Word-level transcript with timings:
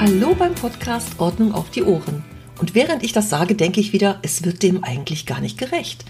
Hallo 0.00 0.34
beim 0.34 0.54
Podcast 0.54 1.20
Ordnung 1.20 1.52
auf 1.52 1.68
die 1.68 1.82
Ohren. 1.82 2.24
Und 2.58 2.74
während 2.74 3.02
ich 3.02 3.12
das 3.12 3.28
sage, 3.28 3.54
denke 3.54 3.80
ich 3.80 3.92
wieder, 3.92 4.18
es 4.22 4.42
wird 4.46 4.62
dem 4.62 4.82
eigentlich 4.82 5.26
gar 5.26 5.42
nicht 5.42 5.58
gerecht. 5.58 6.06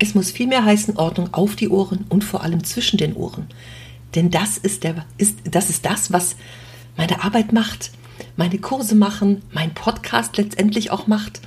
Es 0.00 0.16
muss 0.16 0.32
vielmehr 0.32 0.64
heißen 0.64 0.96
Ordnung 0.96 1.32
auf 1.32 1.54
die 1.54 1.68
Ohren 1.68 2.04
und 2.08 2.24
vor 2.24 2.42
allem 2.42 2.64
zwischen 2.64 2.96
den 2.96 3.14
Ohren. 3.14 3.46
Denn 4.16 4.32
das 4.32 4.58
ist, 4.58 4.82
der, 4.82 5.06
ist, 5.18 5.38
das, 5.44 5.70
ist 5.70 5.86
das, 5.86 6.12
was 6.12 6.34
meine 6.96 7.22
Arbeit 7.22 7.52
macht, 7.52 7.92
meine 8.34 8.58
Kurse 8.58 8.96
machen, 8.96 9.42
mein 9.52 9.72
Podcast 9.72 10.36
letztendlich 10.36 10.90
auch 10.90 11.06
macht. 11.06 11.40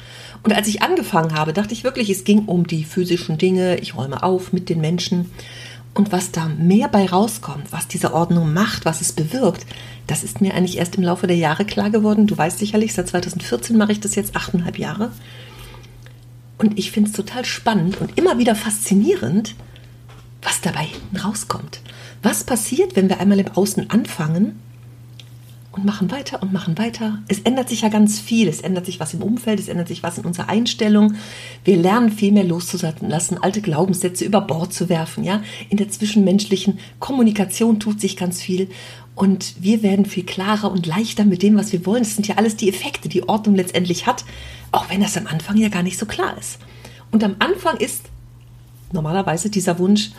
Und 0.44 0.54
als 0.54 0.70
ich 0.70 0.82
angefangen 0.82 1.34
habe, 1.34 1.52
dachte 1.52 1.74
ich 1.74 1.84
wirklich, 1.84 2.10
es 2.10 2.24
ging 2.24 2.46
um 2.46 2.68
die 2.68 2.86
physischen 2.86 3.38
Dinge. 3.38 3.80
Ich 3.80 3.98
räume 3.98 4.24
auf 4.24 4.54
mit 4.54 4.70
den 4.70 4.80
Menschen. 4.80 5.30
Und 5.94 6.12
was 6.12 6.32
da 6.32 6.46
mehr 6.46 6.88
bei 6.88 7.06
rauskommt, 7.06 7.72
was 7.72 7.88
diese 7.88 8.14
Ordnung 8.14 8.54
macht, 8.54 8.86
was 8.86 9.02
es 9.02 9.12
bewirkt, 9.12 9.66
das 10.08 10.24
ist 10.24 10.40
mir 10.40 10.54
eigentlich 10.54 10.78
erst 10.78 10.96
im 10.96 11.04
Laufe 11.04 11.28
der 11.28 11.36
Jahre 11.36 11.66
klar 11.66 11.90
geworden. 11.90 12.28
Du 12.28 12.38
weißt 12.38 12.60
sicherlich, 12.60 12.94
seit 12.94 13.10
2014 13.10 13.78
mache 13.78 13.92
ich 13.92 14.00
das 14.00 14.16
jetzt 14.16 14.36
achteinhalb 14.36 14.78
Jahre. 14.78 15.12
Und 16.58 16.80
ich 16.80 16.92
finde 16.92 17.10
es 17.10 17.16
total 17.16 17.44
spannend 17.44 18.00
und 18.00 18.18
immer 18.18 18.38
wieder 18.38 18.56
faszinierend, 18.56 19.56
was 20.42 20.62
dabei 20.62 20.84
hinten 20.84 21.18
rauskommt. 21.18 21.82
Was 22.24 22.44
passiert, 22.44 22.96
wenn 22.96 23.10
wir 23.10 23.20
einmal 23.20 23.40
im 23.40 23.52
Außen 23.52 23.90
anfangen 23.90 24.60
und 25.72 25.86
machen 25.86 26.12
weiter 26.12 26.42
und 26.42 26.52
machen 26.52 26.78
weiter. 26.78 27.20
Es 27.30 27.40
ändert 27.40 27.70
sich 27.70 27.82
ja 27.82 27.90
ganz 27.90 28.20
viel. 28.20 28.48
Es 28.48 28.60
ändert 28.60 28.86
sich 28.86 29.00
was 29.00 29.14
im 29.14 29.22
Umfeld, 29.22 29.60
es 29.60 29.70
ändert 29.70 29.88
sich 29.88 30.04
was 30.04 30.18
in 30.18 30.26
unserer 30.26 30.50
Einstellung. 30.50 31.16
Wir 31.64 31.78
lernen 31.78 32.12
viel 32.12 32.34
mehr 32.34 32.44
loszulassen, 32.44 33.42
alte 33.42 33.62
Glaubenssätze 33.62 34.26
über 34.26 34.42
Bord 34.42 34.74
zu 34.74 34.90
werfen. 34.90 35.24
Ja, 35.24 35.42
in 35.70 35.78
der 35.78 35.90
zwischenmenschlichen 35.90 36.80
Kommunikation 37.00 37.80
tut 37.80 38.02
sich 38.02 38.18
ganz 38.18 38.42
viel 38.42 38.70
und 39.16 39.56
wir 39.62 39.82
werden 39.82 40.06
viel 40.06 40.26
klarer 40.26 40.72
und 40.72 40.86
leichter 40.88 41.24
mit 41.24 41.42
dem, 41.42 41.56
was 41.56 41.72
wir 41.72 41.86
wollen. 41.86 42.04
Das 42.04 42.16
sind 42.16 42.28
ja 42.28 42.36
alles 42.36 42.58
die 42.58 42.70
Effekte, 42.70 43.08
die 43.08 43.28
Ordnung 43.28 43.56
letztendlich 43.56 44.08
hat, 44.08 44.26
auch 44.72 44.90
wenn 44.90 45.02
das 45.02 45.16
am 45.16 45.28
Anfang 45.28 45.58
ja 45.58 45.70
gar 45.70 45.84
nicht 45.84 45.98
so 45.98 46.06
klar 46.06 46.38
ist. 46.38 46.60
Und 47.12 47.24
am 47.24 47.36
Anfang 47.40 47.78
ist 47.78 48.04
normalerweise 48.92 49.50
dieser 49.50 49.80
Wunsch, 49.80 50.12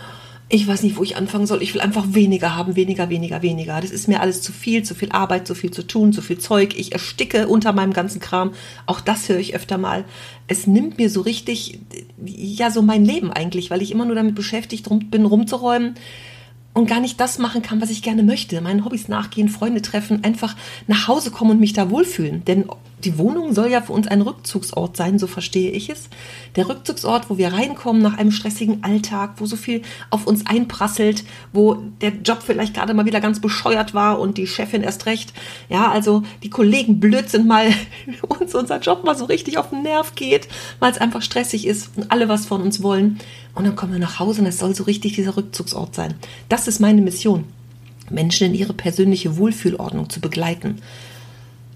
ich 0.54 0.68
weiß 0.68 0.82
nicht, 0.82 0.98
wo 0.98 1.02
ich 1.02 1.16
anfangen 1.16 1.46
soll. 1.46 1.62
Ich 1.62 1.72
will 1.72 1.80
einfach 1.80 2.04
weniger 2.08 2.54
haben, 2.54 2.76
weniger, 2.76 3.08
weniger, 3.08 3.40
weniger. 3.40 3.80
Das 3.80 3.90
ist 3.90 4.06
mir 4.06 4.20
alles 4.20 4.42
zu 4.42 4.52
viel, 4.52 4.82
zu 4.82 4.94
viel 4.94 5.10
Arbeit, 5.10 5.46
zu 5.46 5.54
viel 5.54 5.70
zu 5.70 5.82
tun, 5.82 6.12
zu 6.12 6.20
viel 6.20 6.38
Zeug. 6.38 6.74
Ich 6.76 6.92
ersticke 6.92 7.48
unter 7.48 7.72
meinem 7.72 7.94
ganzen 7.94 8.20
Kram. 8.20 8.52
Auch 8.84 9.00
das 9.00 9.30
höre 9.30 9.38
ich 9.38 9.54
öfter 9.54 9.78
mal. 9.78 10.04
Es 10.48 10.66
nimmt 10.66 10.98
mir 10.98 11.08
so 11.08 11.22
richtig, 11.22 11.78
ja, 12.22 12.70
so 12.70 12.82
mein 12.82 13.02
Leben 13.02 13.32
eigentlich, 13.32 13.70
weil 13.70 13.80
ich 13.80 13.92
immer 13.92 14.04
nur 14.04 14.14
damit 14.14 14.34
beschäftigt 14.34 14.90
bin, 15.10 15.24
rumzuräumen 15.24 15.94
und 16.74 16.86
gar 16.86 17.00
nicht 17.00 17.18
das 17.18 17.38
machen 17.38 17.62
kann, 17.62 17.80
was 17.80 17.88
ich 17.88 18.02
gerne 18.02 18.22
möchte. 18.22 18.60
Meinen 18.60 18.84
Hobbys 18.84 19.08
nachgehen, 19.08 19.48
Freunde 19.48 19.80
treffen, 19.80 20.22
einfach 20.22 20.54
nach 20.86 21.08
Hause 21.08 21.30
kommen 21.30 21.52
und 21.52 21.60
mich 21.60 21.72
da 21.72 21.88
wohlfühlen. 21.88 22.44
Denn 22.44 22.66
die 23.04 23.18
Wohnung 23.18 23.54
soll 23.54 23.70
ja 23.70 23.80
für 23.80 23.92
uns 23.92 24.06
ein 24.06 24.22
Rückzugsort 24.22 24.96
sein, 24.96 25.18
so 25.18 25.26
verstehe 25.26 25.70
ich 25.70 25.88
es. 25.88 26.08
Der 26.56 26.68
Rückzugsort, 26.68 27.30
wo 27.30 27.38
wir 27.38 27.52
reinkommen 27.52 28.02
nach 28.02 28.18
einem 28.18 28.30
stressigen 28.30 28.84
Alltag, 28.84 29.34
wo 29.36 29.46
so 29.46 29.56
viel 29.56 29.82
auf 30.10 30.26
uns 30.26 30.46
einprasselt, 30.46 31.24
wo 31.52 31.74
der 32.00 32.12
Job 32.24 32.42
vielleicht 32.44 32.74
gerade 32.74 32.94
mal 32.94 33.06
wieder 33.06 33.20
ganz 33.20 33.40
bescheuert 33.40 33.94
war 33.94 34.20
und 34.20 34.38
die 34.38 34.46
Chefin 34.46 34.82
erst 34.82 35.06
recht. 35.06 35.32
Ja, 35.68 35.90
also 35.90 36.22
die 36.42 36.50
Kollegen 36.50 37.00
blöd 37.00 37.28
sind 37.28 37.46
mal, 37.46 37.66
uns 38.28 38.54
unser 38.54 38.80
Job 38.80 39.04
mal 39.04 39.16
so 39.16 39.24
richtig 39.24 39.58
auf 39.58 39.70
den 39.70 39.82
Nerv 39.82 40.14
geht, 40.14 40.48
weil 40.78 40.92
es 40.92 40.98
einfach 40.98 41.22
stressig 41.22 41.66
ist 41.66 41.90
und 41.96 42.10
alle 42.10 42.28
was 42.28 42.46
von 42.46 42.62
uns 42.62 42.82
wollen. 42.82 43.18
Und 43.54 43.64
dann 43.64 43.76
kommen 43.76 43.92
wir 43.92 43.98
nach 43.98 44.18
Hause 44.18 44.40
und 44.40 44.46
es 44.46 44.58
soll 44.58 44.74
so 44.74 44.84
richtig 44.84 45.14
dieser 45.14 45.36
Rückzugsort 45.36 45.94
sein. 45.94 46.14
Das 46.48 46.68
ist 46.68 46.80
meine 46.80 47.02
Mission. 47.02 47.44
Menschen 48.10 48.48
in 48.48 48.54
ihre 48.54 48.72
persönliche 48.72 49.36
Wohlfühlordnung 49.36 50.10
zu 50.10 50.20
begleiten. 50.20 50.80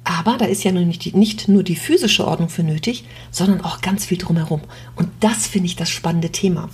Aber 0.08 0.36
da 0.36 0.44
ist 0.44 0.62
ja 0.62 0.70
nicht, 0.70 1.16
nicht 1.16 1.48
nur 1.48 1.64
die 1.64 1.74
physische 1.74 2.28
Ordnung 2.28 2.48
für 2.48 2.62
nötig, 2.62 3.04
sondern 3.32 3.60
auch 3.62 3.80
ganz 3.80 4.04
viel 4.04 4.18
drumherum. 4.18 4.60
Und 4.94 5.08
das 5.18 5.48
finde 5.48 5.66
ich 5.66 5.74
das 5.74 5.90
spannende 5.90 6.30
Thema. 6.30 6.68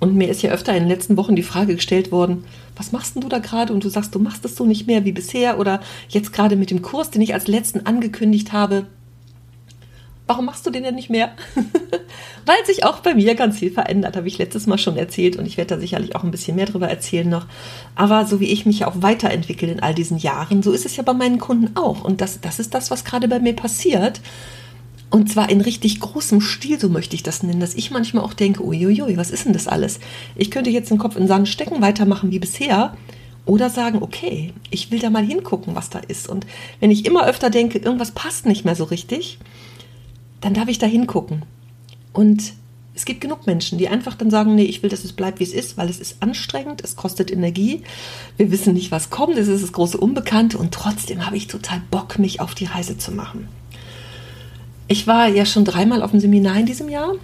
Und 0.00 0.14
mir 0.14 0.28
ist 0.28 0.42
ja 0.42 0.50
öfter 0.50 0.74
in 0.74 0.80
den 0.80 0.90
letzten 0.90 1.16
Wochen 1.16 1.34
die 1.34 1.42
Frage 1.42 1.76
gestellt 1.76 2.12
worden, 2.12 2.44
was 2.76 2.92
machst 2.92 3.14
denn 3.14 3.22
du 3.22 3.30
da 3.30 3.38
gerade? 3.38 3.72
Und 3.72 3.84
du 3.84 3.88
sagst, 3.88 4.14
du 4.14 4.18
machst 4.18 4.44
es 4.44 4.54
so 4.54 4.66
nicht 4.66 4.86
mehr 4.86 5.06
wie 5.06 5.12
bisher 5.12 5.58
oder 5.58 5.80
jetzt 6.10 6.34
gerade 6.34 6.56
mit 6.56 6.70
dem 6.70 6.82
Kurs, 6.82 7.10
den 7.10 7.22
ich 7.22 7.32
als 7.32 7.48
letzten 7.48 7.86
angekündigt 7.86 8.52
habe, 8.52 8.84
warum 10.26 10.46
machst 10.46 10.66
du 10.66 10.70
den 10.70 10.82
denn 10.82 10.94
nicht 10.94 11.10
mehr? 11.10 11.32
Weil 12.46 12.64
sich 12.66 12.84
auch 12.84 13.00
bei 13.00 13.14
mir 13.14 13.34
ganz 13.34 13.58
viel 13.58 13.70
verändert, 13.70 14.16
habe 14.16 14.28
ich 14.28 14.38
letztes 14.38 14.66
Mal 14.66 14.78
schon 14.78 14.96
erzählt 14.96 15.36
und 15.36 15.46
ich 15.46 15.56
werde 15.56 15.74
da 15.74 15.80
sicherlich 15.80 16.16
auch 16.16 16.24
ein 16.24 16.30
bisschen 16.30 16.56
mehr 16.56 16.66
darüber 16.66 16.88
erzählen 16.88 17.28
noch. 17.28 17.46
Aber 17.94 18.26
so 18.26 18.40
wie 18.40 18.50
ich 18.50 18.66
mich 18.66 18.80
ja 18.80 18.88
auch 18.88 19.02
weiterentwickle 19.02 19.70
in 19.70 19.80
all 19.80 19.94
diesen 19.94 20.18
Jahren, 20.18 20.62
so 20.62 20.72
ist 20.72 20.86
es 20.86 20.96
ja 20.96 21.02
bei 21.02 21.14
meinen 21.14 21.38
Kunden 21.38 21.76
auch. 21.76 22.04
Und 22.04 22.20
das, 22.20 22.40
das 22.40 22.58
ist 22.58 22.74
das, 22.74 22.90
was 22.90 23.04
gerade 23.04 23.28
bei 23.28 23.38
mir 23.38 23.54
passiert. 23.54 24.20
Und 25.10 25.30
zwar 25.30 25.48
in 25.48 25.60
richtig 25.60 26.00
großem 26.00 26.40
Stil, 26.40 26.80
so 26.80 26.88
möchte 26.88 27.14
ich 27.14 27.22
das 27.22 27.42
nennen, 27.42 27.60
dass 27.60 27.74
ich 27.74 27.90
manchmal 27.90 28.24
auch 28.24 28.32
denke, 28.32 28.64
uiuiui, 28.64 29.16
was 29.16 29.30
ist 29.30 29.44
denn 29.44 29.52
das 29.52 29.68
alles? 29.68 30.00
Ich 30.34 30.50
könnte 30.50 30.70
jetzt 30.70 30.90
den 30.90 30.98
Kopf 30.98 31.16
in 31.16 31.28
Sand 31.28 31.48
stecken, 31.48 31.82
weitermachen 31.82 32.32
wie 32.32 32.40
bisher. 32.40 32.96
Oder 33.46 33.68
sagen, 33.68 34.02
okay, 34.02 34.54
ich 34.70 34.90
will 34.90 34.98
da 34.98 35.10
mal 35.10 35.24
hingucken, 35.24 35.76
was 35.76 35.90
da 35.90 35.98
ist. 35.98 36.28
Und 36.28 36.46
wenn 36.80 36.90
ich 36.90 37.04
immer 37.04 37.26
öfter 37.26 37.50
denke, 37.50 37.78
irgendwas 37.78 38.10
passt 38.10 38.46
nicht 38.46 38.64
mehr 38.64 38.74
so 38.74 38.84
richtig, 38.84 39.38
dann 40.44 40.52
darf 40.52 40.68
ich 40.68 40.78
da 40.78 40.86
hingucken. 40.86 41.42
Und 42.12 42.52
es 42.94 43.06
gibt 43.06 43.22
genug 43.22 43.46
Menschen, 43.46 43.78
die 43.78 43.88
einfach 43.88 44.14
dann 44.14 44.30
sagen, 44.30 44.54
nee, 44.54 44.64
ich 44.64 44.82
will, 44.82 44.90
dass 44.90 45.02
es 45.02 45.14
bleibt, 45.14 45.40
wie 45.40 45.44
es 45.44 45.54
ist, 45.54 45.78
weil 45.78 45.88
es 45.88 45.98
ist 45.98 46.22
anstrengend, 46.22 46.82
es 46.84 46.96
kostet 46.96 47.30
Energie, 47.30 47.82
wir 48.36 48.50
wissen 48.50 48.74
nicht, 48.74 48.92
was 48.92 49.08
kommt, 49.08 49.38
es 49.38 49.48
ist 49.48 49.62
das 49.62 49.72
große 49.72 49.96
Unbekannte 49.96 50.58
und 50.58 50.72
trotzdem 50.72 51.24
habe 51.24 51.38
ich 51.38 51.46
total 51.46 51.80
Bock, 51.90 52.18
mich 52.18 52.40
auf 52.40 52.54
die 52.54 52.66
Reise 52.66 52.98
zu 52.98 53.10
machen. 53.10 53.48
Ich 54.86 55.06
war 55.06 55.28
ja 55.28 55.46
schon 55.46 55.64
dreimal 55.64 56.02
auf 56.02 56.10
dem 56.10 56.20
Seminar 56.20 56.56
in 56.58 56.66
diesem 56.66 56.90
Jahr, 56.90 57.14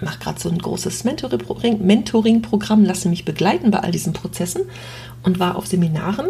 mache 0.00 0.18
gerade 0.18 0.40
so 0.40 0.50
ein 0.50 0.58
großes 0.58 1.04
Mentoring-Programm, 1.04 2.84
lasse 2.84 3.08
mich 3.08 3.24
begleiten 3.24 3.70
bei 3.70 3.78
all 3.78 3.92
diesen 3.92 4.12
Prozessen 4.12 4.62
und 5.22 5.38
war 5.38 5.54
auf 5.54 5.68
Seminaren, 5.68 6.26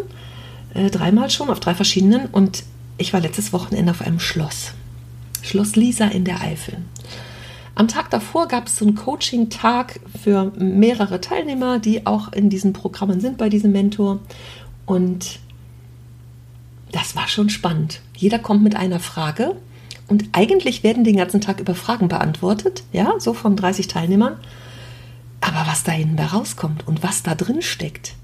äh, 0.74 0.90
dreimal 0.90 1.30
schon, 1.30 1.48
auf 1.48 1.58
drei 1.58 1.74
verschiedenen 1.74 2.26
und 2.26 2.64
ich 2.98 3.14
war 3.14 3.20
letztes 3.20 3.54
Wochenende 3.54 3.92
auf 3.92 4.02
einem 4.02 4.20
Schloss. 4.20 4.74
Schloss 5.42 5.76
Lisa 5.76 6.06
in 6.06 6.24
der 6.24 6.40
Eifel. 6.40 6.78
Am 7.74 7.88
Tag 7.88 8.10
davor 8.10 8.48
gab 8.48 8.68
es 8.68 8.76
so 8.76 8.86
einen 8.86 8.94
Coaching-Tag 8.94 10.00
für 10.22 10.50
mehrere 10.56 11.20
Teilnehmer, 11.20 11.78
die 11.78 12.06
auch 12.06 12.32
in 12.32 12.48
diesen 12.48 12.72
Programmen 12.72 13.20
sind 13.20 13.36
bei 13.36 13.50
diesem 13.50 13.72
Mentor. 13.72 14.20
Und 14.86 15.40
das 16.90 17.16
war 17.16 17.28
schon 17.28 17.50
spannend. 17.50 18.00
Jeder 18.16 18.38
kommt 18.38 18.62
mit 18.62 18.76
einer 18.76 18.98
Frage 18.98 19.56
und 20.08 20.24
eigentlich 20.32 20.82
werden 20.82 21.04
den 21.04 21.16
ganzen 21.16 21.42
Tag 21.42 21.60
über 21.60 21.74
Fragen 21.74 22.08
beantwortet, 22.08 22.84
ja, 22.92 23.12
so 23.18 23.34
von 23.34 23.56
30 23.56 23.88
Teilnehmern. 23.88 24.38
Aber 25.40 25.66
was 25.66 25.84
da 25.84 25.92
hinten 25.92 26.16
da 26.16 26.26
rauskommt 26.26 26.86
und 26.88 27.02
was 27.02 27.22
da 27.22 27.34
drin 27.34 27.60
steckt, 27.60 28.14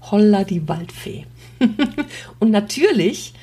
holla 0.00 0.44
die 0.44 0.68
Waldfee. 0.68 1.26
und 2.38 2.50
natürlich 2.50 3.34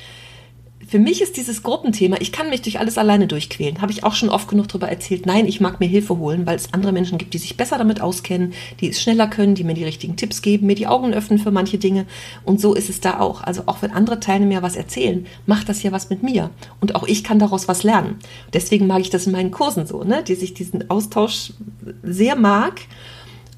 für 0.90 0.98
mich 0.98 1.22
ist 1.22 1.38
dieses 1.38 1.62
Gruppenthema, 1.62 2.18
ich 2.20 2.32
kann 2.32 2.50
mich 2.50 2.64
durch 2.64 2.80
alles 2.80 2.98
alleine 2.98 3.28
durchquälen. 3.28 3.80
Habe 3.80 3.92
ich 3.92 4.04
auch 4.04 4.16
schon 4.16 4.30
oft 4.30 4.48
genug 4.48 4.70
darüber 4.70 4.90
erzählt. 4.90 5.28
Nein, 5.28 5.46
ich 5.46 5.62
mag 5.62 5.80
mir 5.80 5.86
Hilfe 5.86 6.18
holen, 6.18 6.48
weil 6.48 6.56
es 6.56 6.74
andere 6.74 6.92
Menschen 6.92 7.20
gibt, 7.20 7.36
die 7.36 7.38
sich 7.38 7.58
besser 7.58 7.78
damit 7.78 8.02
auskennen, 8.02 8.54
die 8.80 8.90
es 8.90 9.00
schneller 9.00 9.28
können, 9.28 9.54
die 9.54 9.64
mir 9.64 9.76
die 9.76 9.84
richtigen 9.84 10.16
Tipps 10.16 10.42
geben, 10.42 10.66
mir 10.66 10.74
die 10.74 10.88
Augen 10.88 11.14
öffnen 11.14 11.38
für 11.38 11.52
manche 11.52 11.78
Dinge. 11.78 12.08
Und 12.44 12.60
so 12.60 12.74
ist 12.74 12.90
es 12.90 13.02
da 13.02 13.20
auch. 13.20 13.44
Also 13.44 13.64
auch 13.68 13.84
wenn 13.84 13.92
andere 13.92 14.20
Teilnehmer 14.20 14.64
was 14.64 14.76
erzählen, 14.76 15.28
macht 15.46 15.70
das 15.70 15.84
ja 15.84 15.92
was 15.92 16.10
mit 16.10 16.24
mir. 16.24 16.50
Und 16.82 16.96
auch 16.96 17.04
ich 17.04 17.24
kann 17.24 17.38
daraus 17.38 17.68
was 17.68 17.84
lernen. 17.84 18.16
Deswegen 18.54 18.88
mag 18.88 19.02
ich 19.02 19.12
das 19.12 19.28
in 19.28 19.34
meinen 19.34 19.52
Kursen 19.52 19.86
so, 19.86 20.04
ne? 20.04 20.24
die 20.24 20.36
sich 20.36 20.56
diesen 20.56 20.90
Austausch 20.90 21.54
sehr 22.02 22.36
mag 22.36 22.82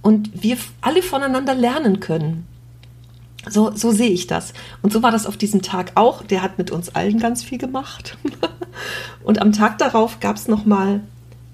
und 0.01 0.43
wir 0.43 0.57
alle 0.81 1.01
voneinander 1.01 1.55
lernen 1.55 2.01
können. 2.01 2.45
So, 3.49 3.75
so 3.75 3.91
sehe 3.91 4.09
ich 4.09 4.27
das. 4.27 4.53
Und 4.81 4.93
so 4.93 5.01
war 5.01 5.11
das 5.11 5.25
auf 5.25 5.35
diesem 5.35 5.61
Tag 5.61 5.93
auch. 5.95 6.23
Der 6.23 6.43
hat 6.43 6.57
mit 6.57 6.69
uns 6.69 6.89
allen 6.89 7.19
ganz 7.19 7.43
viel 7.43 7.57
gemacht. 7.57 8.17
und 9.23 9.41
am 9.41 9.51
Tag 9.51 9.79
darauf 9.79 10.19
gab 10.19 10.35
es 10.35 10.47
nochmal 10.47 11.01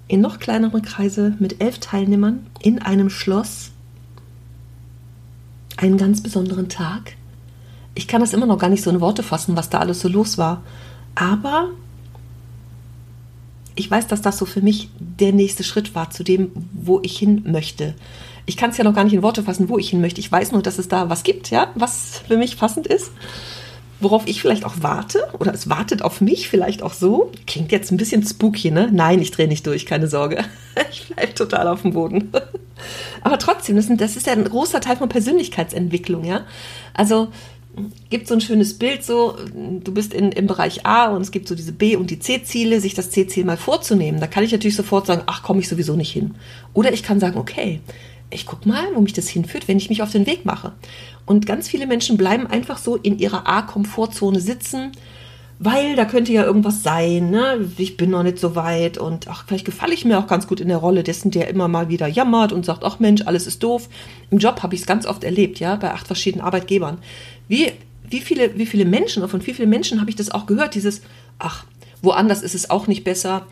in 0.07 0.21
noch 0.21 0.39
kleineren 0.39 0.81
Kreise 0.81 1.35
mit 1.39 1.61
elf 1.61 1.79
Teilnehmern 1.79 2.45
in 2.61 2.81
einem 2.81 3.09
Schloss 3.09 3.71
einen 5.77 5.97
ganz 5.97 6.21
besonderen 6.21 6.69
Tag. 6.69 7.15
Ich 7.95 8.07
kann 8.07 8.21
das 8.21 8.33
immer 8.33 8.45
noch 8.45 8.59
gar 8.59 8.69
nicht 8.69 8.83
so 8.83 8.89
in 8.89 9.01
Worte 9.01 9.23
fassen, 9.23 9.55
was 9.55 9.69
da 9.69 9.79
alles 9.79 9.99
so 9.99 10.07
los 10.07 10.37
war. 10.37 10.63
Aber 11.15 11.69
ich 13.75 13.89
weiß, 13.89 14.07
dass 14.07 14.21
das 14.21 14.37
so 14.37 14.45
für 14.45 14.61
mich 14.61 14.89
der 14.99 15.31
nächste 15.31 15.63
Schritt 15.63 15.95
war 15.95 16.09
zu 16.09 16.23
dem, 16.23 16.51
wo 16.73 16.99
ich 17.03 17.17
hin 17.17 17.43
möchte. 17.45 17.95
Ich 18.47 18.57
kann 18.57 18.71
es 18.71 18.77
ja 18.77 18.83
noch 18.83 18.95
gar 18.95 19.03
nicht 19.03 19.13
in 19.13 19.21
Worte 19.21 19.43
fassen, 19.43 19.69
wo 19.69 19.77
ich 19.77 19.91
hin 19.91 20.01
möchte. 20.01 20.19
Ich 20.19 20.31
weiß 20.31 20.51
nur, 20.51 20.63
dass 20.63 20.79
es 20.79 20.87
da 20.87 21.09
was 21.09 21.23
gibt, 21.23 21.51
ja, 21.51 21.71
was 21.75 22.21
für 22.27 22.37
mich 22.37 22.57
passend 22.57 22.87
ist 22.87 23.11
worauf 23.99 24.27
ich 24.27 24.41
vielleicht 24.41 24.65
auch 24.65 24.75
warte 24.81 25.27
oder 25.39 25.53
es 25.53 25.69
wartet 25.69 26.01
auf 26.01 26.21
mich 26.21 26.49
vielleicht 26.49 26.83
auch 26.83 26.93
so. 26.93 27.31
Klingt 27.45 27.71
jetzt 27.71 27.91
ein 27.91 27.97
bisschen 27.97 28.25
spooky, 28.25 28.71
ne? 28.71 28.89
Nein, 28.91 29.21
ich 29.21 29.31
drehe 29.31 29.47
nicht 29.47 29.65
durch, 29.65 29.85
keine 29.85 30.07
Sorge. 30.07 30.43
Ich 30.91 31.07
bleibe 31.07 31.33
total 31.33 31.67
auf 31.67 31.81
dem 31.81 31.93
Boden. 31.93 32.31
Aber 33.23 33.39
trotzdem, 33.39 33.75
das, 33.75 33.87
das 33.89 34.15
ist 34.15 34.27
ja 34.27 34.33
ein 34.33 34.43
großer 34.43 34.79
Teil 34.79 34.95
von 34.95 35.09
Persönlichkeitsentwicklung, 35.09 36.23
ja? 36.23 36.45
Also 36.93 37.29
gibt 38.11 38.27
so 38.27 38.35
ein 38.35 38.41
schönes 38.41 38.77
Bild 38.77 39.03
so, 39.03 39.35
du 39.55 39.91
bist 39.91 40.13
in, 40.13 40.31
im 40.31 40.45
Bereich 40.45 40.85
A 40.85 41.07
und 41.07 41.21
es 41.21 41.31
gibt 41.31 41.47
so 41.47 41.55
diese 41.55 41.71
B- 41.71 41.95
und 41.95 42.11
die 42.11 42.19
C-Ziele, 42.19 42.79
sich 42.79 42.93
das 42.93 43.09
C-Ziel 43.09 43.43
mal 43.43 43.57
vorzunehmen. 43.57 44.19
Da 44.19 44.27
kann 44.27 44.43
ich 44.43 44.51
natürlich 44.51 44.75
sofort 44.75 45.07
sagen, 45.07 45.23
ach, 45.25 45.41
komme 45.41 45.61
ich 45.61 45.67
sowieso 45.67 45.95
nicht 45.95 46.11
hin. 46.11 46.35
Oder 46.73 46.93
ich 46.93 47.01
kann 47.01 47.19
sagen, 47.19 47.37
okay, 47.37 47.81
ich 48.29 48.45
guck 48.45 48.65
mal, 48.65 48.83
wo 48.93 49.01
mich 49.01 49.13
das 49.13 49.29
hinführt, 49.29 49.67
wenn 49.67 49.77
ich 49.77 49.89
mich 49.89 50.01
auf 50.01 50.11
den 50.11 50.25
Weg 50.25 50.45
mache. 50.45 50.73
Und 51.25 51.45
ganz 51.45 51.67
viele 51.67 51.87
Menschen 51.87 52.17
bleiben 52.17 52.47
einfach 52.47 52.77
so 52.77 52.95
in 52.95 53.19
ihrer 53.19 53.47
A-Komfortzone 53.47 54.39
sitzen, 54.39 54.91
weil 55.59 55.95
da 55.95 56.05
könnte 56.05 56.31
ja 56.31 56.43
irgendwas 56.43 56.83
sein, 56.83 57.31
ne? 57.31 57.67
Ich 57.77 57.97
bin 57.97 58.11
noch 58.11 58.21
nicht 58.21 58.37
so 58.37 58.55
weit 58.55 58.97
und 58.97 59.27
ach, 59.27 59.45
vielleicht 59.47 59.65
gefalle 59.65 59.93
ich 59.93 60.05
mir 60.05 60.19
auch 60.19 60.27
ganz 60.27 60.45
gut 60.45 60.59
in 60.59 60.67
der 60.67 60.77
Rolle 60.77 61.03
dessen, 61.03 61.31
der 61.31 61.47
immer 61.47 61.67
mal 61.67 61.89
wieder 61.89 62.07
jammert 62.07 62.51
und 62.51 62.65
sagt, 62.65 62.83
ach 62.83 62.99
Mensch, 62.99 63.23
alles 63.25 63.47
ist 63.47 63.63
doof. 63.63 63.89
Im 64.29 64.37
Job 64.37 64.61
habe 64.61 64.75
ich 64.75 64.81
es 64.81 64.87
ganz 64.87 65.07
oft 65.07 65.23
erlebt, 65.23 65.59
ja, 65.59 65.75
bei 65.75 65.91
acht 65.91 66.05
verschiedenen 66.05 66.45
Arbeitgebern. 66.45 66.99
Wie, 67.47 67.71
wie 68.07 68.19
viele, 68.19 68.57
wie 68.57 68.67
viele 68.67 68.85
Menschen, 68.85 69.27
von 69.27 69.45
wie 69.45 69.53
vielen 69.53 69.69
Menschen 69.69 69.99
habe 69.99 70.11
ich 70.11 70.15
das 70.15 70.29
auch 70.29 70.45
gehört, 70.45 70.75
dieses, 70.75 71.01
ach, 71.39 71.65
woanders 72.03 72.43
ist 72.43 72.53
es 72.53 72.69
auch 72.69 72.85
nicht 72.85 73.03
besser, 73.03 73.47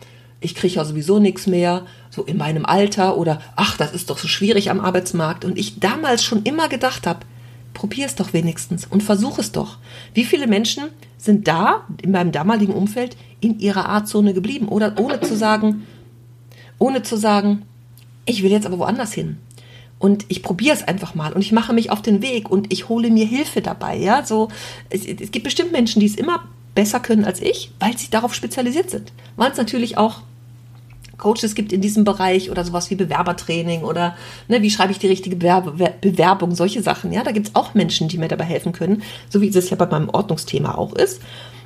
ich 0.46 0.56
kriege 0.56 0.76
ja 0.76 0.86
sowieso 0.86 1.20
nichts 1.20 1.48
mehr, 1.48 1.86
so 2.10 2.24
in 2.24 2.38
meinem 2.38 2.66
Alter 2.66 3.18
oder 3.18 3.42
ach, 3.56 3.78
das 3.78 3.94
ist 3.94 4.10
doch 4.10 4.18
so 4.18 4.28
schwierig 4.28 4.70
am 4.70 4.80
Arbeitsmarkt. 4.80 5.44
Und 5.44 5.58
ich 5.58 5.80
damals 5.80 6.24
schon 6.24 6.44
immer 6.44 6.70
gedacht 6.70 7.08
habe, 7.08 7.22
probier 7.74 8.06
es 8.06 8.16
doch 8.16 8.32
wenigstens 8.32 8.86
und 8.86 9.04
versuch 9.04 9.40
es 9.40 9.52
doch. 9.52 9.80
Wie 10.14 10.24
viele 10.24 10.48
Menschen 10.48 10.86
sind 11.18 11.48
da 11.48 11.86
in 12.02 12.12
meinem 12.12 12.32
damaligen 12.32 12.74
Umfeld 12.74 13.18
in 13.42 13.60
ihrer 13.60 13.90
Artzone 13.90 14.34
geblieben 14.34 14.68
oder 14.68 14.94
ohne 15.00 15.20
zu 15.20 15.36
sagen, 15.36 15.86
ohne 16.78 17.02
zu 17.02 17.18
sagen, 17.18 17.64
ich 18.26 18.44
will 18.44 18.52
jetzt 18.52 18.68
aber 18.68 18.80
woanders 18.80 19.14
hin. 19.14 19.38
Und 19.98 20.26
ich 20.28 20.44
probiere 20.44 20.76
es 20.76 20.88
einfach 20.88 21.16
mal 21.16 21.34
und 21.34 21.42
ich 21.42 21.52
mache 21.52 21.74
mich 21.74 21.90
auf 21.90 22.02
den 22.02 22.22
Weg 22.22 22.52
und 22.52 22.72
ich 22.72 22.88
hole 22.88 23.10
mir 23.10 23.26
Hilfe 23.26 23.62
dabei. 23.62 23.98
Ja, 23.98 24.24
so 24.24 24.50
es, 24.90 25.06
es 25.06 25.32
gibt 25.32 25.46
bestimmt 25.46 25.72
Menschen, 25.72 26.00
die 26.00 26.06
es 26.06 26.16
immer 26.16 26.44
besser 26.76 27.00
können 27.00 27.26
als 27.26 27.42
ich, 27.42 27.72
weil 27.80 27.98
sie 27.98 28.12
darauf 28.12 28.36
spezialisiert 28.36 28.92
sind. 28.92 29.12
Weil 29.38 29.52
es 29.52 29.58
natürlich 29.58 29.98
auch 29.98 30.22
Coaches 31.18 31.56
gibt 31.56 31.72
in 31.72 31.82
diesem 31.82 32.04
Bereich 32.04 32.50
oder 32.50 32.64
sowas 32.64 32.90
wie 32.90 32.96
Bewerbertraining 32.96 33.84
oder 33.84 34.16
ne, 34.48 34.62
wie 34.62 34.70
schreibe 34.70 34.92
ich 34.92 35.00
die 35.00 35.08
richtige 35.08 35.36
Bewerbung, 35.36 36.56
solche 36.56 36.82
Sachen. 36.82 37.12
Ja, 37.12 37.24
da 37.24 37.32
gibt 37.32 37.48
es 37.48 37.56
auch 37.56 37.74
Menschen, 37.74 38.08
die 38.08 38.18
mir 38.18 38.28
dabei 38.28 38.46
helfen 38.46 38.72
können, 38.72 39.04
so 39.30 39.42
wie 39.42 39.50
es 39.50 39.70
ja 39.70 39.78
bei 39.78 39.86
meinem 39.86 40.10
Ordnungsthema 40.10 40.76
auch 40.76 40.94
ist. 40.94 41.22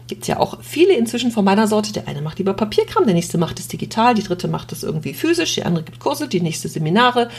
Gibt 0.09 0.23
es 0.23 0.27
ja 0.27 0.39
auch 0.39 0.57
viele 0.63 0.93
inzwischen 0.93 1.29
von 1.29 1.45
meiner 1.45 1.67
Sorte. 1.67 1.93
Der 1.93 2.07
eine 2.07 2.23
macht 2.23 2.39
lieber 2.39 2.53
Papierkram, 2.53 3.05
der 3.05 3.13
nächste 3.13 3.37
macht 3.37 3.59
es 3.59 3.67
digital, 3.67 4.15
die 4.15 4.23
dritte 4.23 4.47
macht 4.47 4.71
es 4.71 4.81
irgendwie 4.81 5.13
physisch, 5.13 5.53
die 5.53 5.63
andere 5.63 5.83
gibt 5.83 5.99
Kurse, 5.99 6.27
die 6.27 6.41
nächste 6.41 6.67
Seminare. 6.67 7.29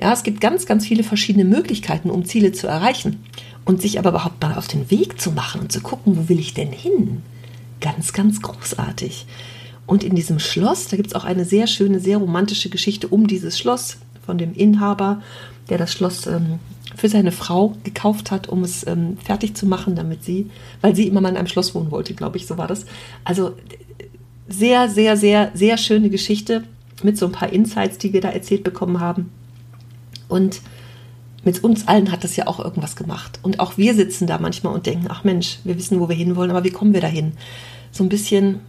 Ja, 0.00 0.12
es 0.12 0.22
gibt 0.22 0.40
ganz, 0.40 0.64
ganz 0.64 0.86
viele 0.86 1.02
verschiedene 1.02 1.44
Möglichkeiten, 1.44 2.08
um 2.08 2.24
Ziele 2.24 2.52
zu 2.52 2.68
erreichen. 2.68 3.24
Und 3.64 3.82
sich 3.82 3.98
aber 3.98 4.10
überhaupt 4.10 4.40
mal 4.40 4.54
auf 4.54 4.68
den 4.68 4.90
Weg 4.92 5.20
zu 5.20 5.32
machen 5.32 5.60
und 5.60 5.72
zu 5.72 5.80
gucken, 5.80 6.16
wo 6.16 6.28
will 6.28 6.38
ich 6.38 6.54
denn 6.54 6.70
hin? 6.70 7.22
Ganz, 7.80 8.12
ganz 8.12 8.40
großartig. 8.40 9.26
Und 9.90 10.04
in 10.04 10.14
diesem 10.14 10.38
Schloss, 10.38 10.86
da 10.86 10.96
gibt 10.96 11.08
es 11.08 11.14
auch 11.16 11.24
eine 11.24 11.44
sehr 11.44 11.66
schöne, 11.66 11.98
sehr 11.98 12.18
romantische 12.18 12.68
Geschichte 12.68 13.08
um 13.08 13.26
dieses 13.26 13.58
Schloss 13.58 13.96
von 14.24 14.38
dem 14.38 14.54
Inhaber, 14.54 15.20
der 15.68 15.78
das 15.78 15.92
Schloss 15.92 16.28
ähm, 16.28 16.60
für 16.94 17.08
seine 17.08 17.32
Frau 17.32 17.74
gekauft 17.82 18.30
hat, 18.30 18.48
um 18.48 18.62
es 18.62 18.86
ähm, 18.86 19.16
fertig 19.16 19.56
zu 19.56 19.66
machen, 19.66 19.96
damit 19.96 20.22
sie, 20.22 20.48
weil 20.80 20.94
sie 20.94 21.08
immer 21.08 21.20
mal 21.20 21.30
in 21.30 21.36
einem 21.36 21.48
Schloss 21.48 21.74
wohnen 21.74 21.90
wollte, 21.90 22.14
glaube 22.14 22.36
ich, 22.36 22.46
so 22.46 22.56
war 22.56 22.68
das. 22.68 22.86
Also 23.24 23.56
sehr, 24.48 24.88
sehr, 24.88 25.16
sehr, 25.16 25.50
sehr 25.54 25.76
schöne 25.76 26.08
Geschichte 26.08 26.62
mit 27.02 27.18
so 27.18 27.26
ein 27.26 27.32
paar 27.32 27.52
Insights, 27.52 27.98
die 27.98 28.12
wir 28.12 28.20
da 28.20 28.28
erzählt 28.28 28.62
bekommen 28.62 29.00
haben. 29.00 29.32
Und 30.28 30.60
mit 31.42 31.64
uns 31.64 31.88
allen 31.88 32.12
hat 32.12 32.22
das 32.22 32.36
ja 32.36 32.46
auch 32.46 32.60
irgendwas 32.60 32.94
gemacht. 32.94 33.40
Und 33.42 33.58
auch 33.58 33.76
wir 33.76 33.94
sitzen 33.94 34.28
da 34.28 34.38
manchmal 34.38 34.72
und 34.72 34.86
denken, 34.86 35.06
ach 35.08 35.24
Mensch, 35.24 35.58
wir 35.64 35.76
wissen, 35.76 35.98
wo 35.98 36.08
wir 36.08 36.14
hinwollen, 36.14 36.52
aber 36.52 36.62
wie 36.62 36.70
kommen 36.70 36.94
wir 36.94 37.00
dahin? 37.00 37.32
So 37.90 38.04
ein 38.04 38.08
bisschen 38.08 38.60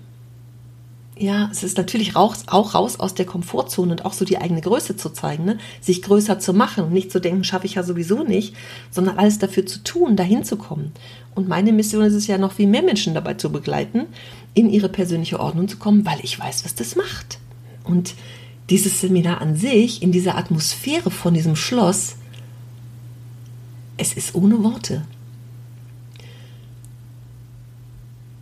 ja, 1.22 1.50
es 1.52 1.62
ist 1.62 1.78
natürlich 1.78 2.16
auch 2.16 2.36
raus 2.74 3.00
aus 3.00 3.14
der 3.14 3.26
Komfortzone 3.26 3.92
und 3.92 4.06
auch 4.06 4.14
so 4.14 4.26
die 4.26 4.40
eigene 4.40 4.62
Größe 4.62 4.98
zu 4.98 5.10
zeigen, 5.10 5.46
ne? 5.46 5.60
sich 5.80 6.02
größer 6.02 6.40
zu 6.40 6.54
machen 6.54 6.86
und 6.86 6.94
nicht 6.94 7.12
zu 7.12 7.22
denken, 7.22 7.44
schaffe 7.44 7.68
ich 7.68 7.76
ja 7.76 7.84
sowieso 7.84 8.24
nicht, 8.24 8.56
sondern 8.90 9.20
alles 9.20 9.38
dafür 9.38 9.66
zu 9.66 9.84
tun, 9.84 10.16
dahin 10.16 10.44
zu 10.44 10.58
kommen. 10.58 10.92
Und 11.36 11.48
meine 11.48 11.74
Mission 11.74 12.04
ist 12.04 12.16
es 12.16 12.28
ja 12.28 12.38
noch 12.38 12.54
viel 12.54 12.68
mehr 12.68 12.82
Menschen 12.82 13.14
dabei 13.14 13.36
zu 13.36 13.52
begleiten, 13.52 14.08
in 14.54 14.70
ihre 14.70 14.90
persönliche 14.90 15.40
Ordnung 15.40 15.68
zu 15.68 15.78
kommen, 15.78 16.06
weil 16.06 16.20
ich 16.24 16.40
weiß, 16.40 16.66
was 16.66 16.76
das 16.76 16.96
macht. 16.96 17.40
Und 17.84 18.16
dieses 18.70 19.00
Seminar 19.00 19.42
an 19.42 19.56
sich, 19.56 20.02
in 20.02 20.12
dieser 20.12 20.38
Atmosphäre 20.38 21.12
von 21.12 21.34
diesem 21.34 21.56
Schloss, 21.56 22.16
es 23.98 24.14
ist 24.14 24.34
ohne 24.34 24.64
Worte. 24.64 25.04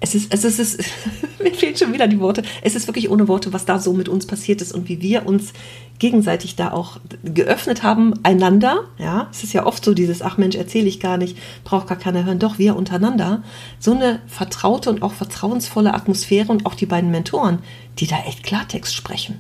Es 0.02 0.16
ist, 0.16 0.34
es 0.34 0.46
ist, 0.46 0.60
es 0.60 0.76
ist 0.76 0.92
mir 1.44 1.54
fehlen 1.54 1.76
schon 1.76 1.94
wieder 1.94 2.08
die 2.08 2.20
Worte. 2.20 2.44
Es 2.62 2.76
ist 2.76 2.88
wirklich 2.88 3.10
ohne 3.10 3.28
Worte, 3.28 3.52
was 3.54 3.66
da 3.66 3.80
so 3.80 3.94
mit 3.94 4.08
uns 4.08 4.26
passiert 4.26 4.62
ist 4.62 4.74
und 4.74 4.88
wie 4.88 5.02
wir 5.02 5.26
uns 5.26 5.54
gegenseitig 6.00 6.56
da 6.56 6.72
auch 6.72 7.00
geöffnet 7.24 7.84
haben, 7.84 8.14
einander. 8.24 8.86
Ja, 8.98 9.28
es 9.32 9.44
ist 9.44 9.54
ja 9.54 9.66
oft 9.66 9.84
so 9.84 9.94
dieses, 9.94 10.22
ach 10.22 10.38
Mensch, 10.38 10.56
erzähle 10.56 10.88
ich 10.88 11.02
gar 11.02 11.18
nicht, 11.18 11.38
braucht 11.66 11.88
gar 11.88 11.98
keiner 11.98 12.24
hören. 12.24 12.40
Doch, 12.40 12.58
wir 12.58 12.78
untereinander. 12.78 13.44
So 13.80 13.92
eine 13.92 14.22
vertraute 14.28 14.90
und 14.90 15.02
auch 15.02 15.14
vertrauensvolle 15.14 15.94
Atmosphäre 15.94 16.52
und 16.52 16.66
auch 16.66 16.76
die 16.76 16.86
beiden 16.86 17.12
Mentoren, 17.12 17.60
die 17.98 18.08
da 18.08 18.20
echt 18.26 18.44
Klartext 18.44 18.96
sprechen. 18.96 19.40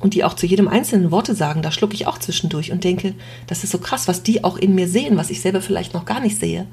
Und 0.00 0.12
die 0.12 0.24
auch 0.24 0.34
zu 0.34 0.44
jedem 0.44 0.68
einzelnen 0.68 1.10
Worte 1.10 1.34
sagen, 1.34 1.62
da 1.62 1.72
schlucke 1.72 1.94
ich 1.94 2.06
auch 2.06 2.18
zwischendurch 2.18 2.70
und 2.70 2.84
denke, 2.84 3.14
das 3.46 3.64
ist 3.64 3.70
so 3.70 3.78
krass, 3.78 4.06
was 4.08 4.22
die 4.22 4.44
auch 4.44 4.58
in 4.58 4.74
mir 4.74 4.88
sehen, 4.88 5.16
was 5.16 5.30
ich 5.30 5.40
selber 5.40 5.62
vielleicht 5.62 5.94
noch 5.94 6.04
gar 6.04 6.20
nicht 6.20 6.38
sehe 6.38 6.66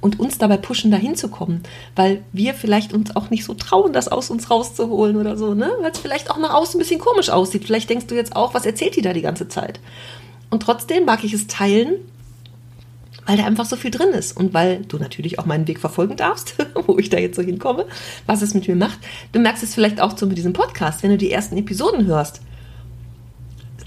und 0.00 0.20
uns 0.20 0.38
dabei 0.38 0.56
pushen, 0.56 0.90
dahin 0.90 1.16
zu 1.16 1.28
kommen, 1.28 1.62
weil 1.96 2.22
wir 2.32 2.54
vielleicht 2.54 2.92
uns 2.92 3.16
auch 3.16 3.30
nicht 3.30 3.44
so 3.44 3.54
trauen, 3.54 3.92
das 3.92 4.08
aus 4.08 4.30
uns 4.30 4.50
rauszuholen 4.50 5.16
oder 5.16 5.36
so, 5.36 5.54
ne? 5.54 5.70
Weil 5.80 5.90
es 5.90 5.98
vielleicht 5.98 6.30
auch 6.30 6.38
nach 6.38 6.54
außen 6.54 6.76
ein 6.76 6.82
bisschen 6.82 7.00
komisch 7.00 7.30
aussieht. 7.30 7.64
Vielleicht 7.64 7.90
denkst 7.90 8.06
du 8.06 8.14
jetzt 8.14 8.36
auch, 8.36 8.54
was 8.54 8.66
erzählt 8.66 8.96
die 8.96 9.02
da 9.02 9.12
die 9.12 9.22
ganze 9.22 9.48
Zeit? 9.48 9.80
Und 10.50 10.62
trotzdem 10.62 11.04
mag 11.04 11.24
ich 11.24 11.32
es 11.32 11.46
teilen, 11.46 11.96
weil 13.26 13.36
da 13.36 13.44
einfach 13.44 13.66
so 13.66 13.76
viel 13.76 13.90
drin 13.90 14.10
ist 14.10 14.36
und 14.36 14.54
weil 14.54 14.84
du 14.86 14.96
natürlich 14.98 15.38
auch 15.38 15.44
meinen 15.44 15.68
Weg 15.68 15.80
verfolgen 15.80 16.16
darfst, 16.16 16.54
wo 16.86 16.96
ich 16.98 17.10
da 17.10 17.18
jetzt 17.18 17.36
so 17.36 17.42
hinkomme, 17.42 17.86
was 18.26 18.40
es 18.40 18.54
mit 18.54 18.68
mir 18.68 18.76
macht. 18.76 18.98
Du 19.32 19.40
merkst 19.40 19.62
es 19.62 19.74
vielleicht 19.74 20.00
auch 20.00 20.16
so 20.16 20.26
mit 20.26 20.38
diesem 20.38 20.52
Podcast, 20.52 21.02
wenn 21.02 21.10
du 21.10 21.18
die 21.18 21.30
ersten 21.30 21.56
Episoden 21.56 22.06
hörst. 22.06 22.40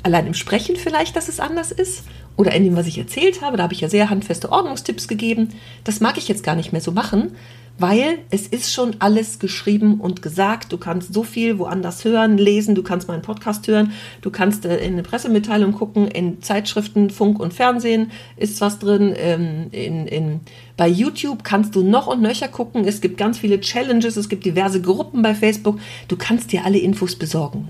Allein 0.04 0.28
im 0.28 0.34
Sprechen 0.34 0.76
vielleicht, 0.76 1.16
dass 1.16 1.30
es 1.30 1.40
anders 1.40 1.72
ist 1.72 2.04
oder 2.42 2.54
in 2.56 2.64
dem, 2.64 2.76
was 2.76 2.88
ich 2.88 2.98
erzählt 2.98 3.44
habe, 3.44 3.56
da 3.56 3.62
habe 3.62 3.76
ich 3.76 3.82
ja 3.82 3.88
sehr 3.88 4.10
handfeste 4.10 4.52
Ordnungstipps 4.52 5.08
gegeben. 5.08 5.50
Das 5.84 6.00
mag 6.00 6.18
ich 6.18 6.28
jetzt 6.28 6.44
gar 6.44 6.56
nicht 6.56 6.72
mehr 6.72 6.82
so 6.82 6.92
machen, 6.92 7.34
weil 7.78 8.18
es 8.32 8.48
ist 8.48 8.74
schon 8.74 8.96
alles 8.98 9.38
geschrieben 9.38 10.02
und 10.02 10.24
gesagt. 10.24 10.74
Du 10.74 10.80
kannst 10.80 11.14
so 11.14 11.22
viel 11.22 11.60
woanders 11.60 12.04
hören, 12.04 12.40
lesen, 12.40 12.74
du 12.74 12.82
kannst 12.82 13.08
meinen 13.08 13.22
Podcast 13.22 13.68
hören, 13.68 13.92
du 14.22 14.32
kannst 14.32 14.66
äh, 14.66 14.80
in 14.80 14.94
eine 14.94 15.04
Pressemitteilung 15.04 15.74
gucken, 15.74 16.08
in 16.08 16.42
Zeitschriften, 16.42 17.12
Funk 17.12 17.40
und 17.40 17.54
Fernsehen 17.54 18.10
ist 18.38 18.60
was 18.60 18.80
drin, 18.80 19.14
ähm, 19.16 19.68
in, 19.70 20.08
in, 20.08 20.40
bei 20.78 20.88
YouTube 20.88 21.44
kannst 21.44 21.76
du 21.76 21.84
noch 21.84 22.08
und 22.08 22.24
nöcher 22.24 22.48
gucken. 22.48 22.88
Es 22.88 23.02
gibt 23.02 23.20
ganz 23.20 23.38
viele 23.38 23.62
Challenges, 23.62 24.18
es 24.18 24.30
gibt 24.30 24.46
diverse 24.46 24.82
Gruppen 24.82 25.22
bei 25.22 25.36
Facebook. 25.36 25.80
Du 26.08 26.18
kannst 26.18 26.52
dir 26.52 26.66
alle 26.66 26.80
Infos 26.80 27.16
besorgen. 27.16 27.68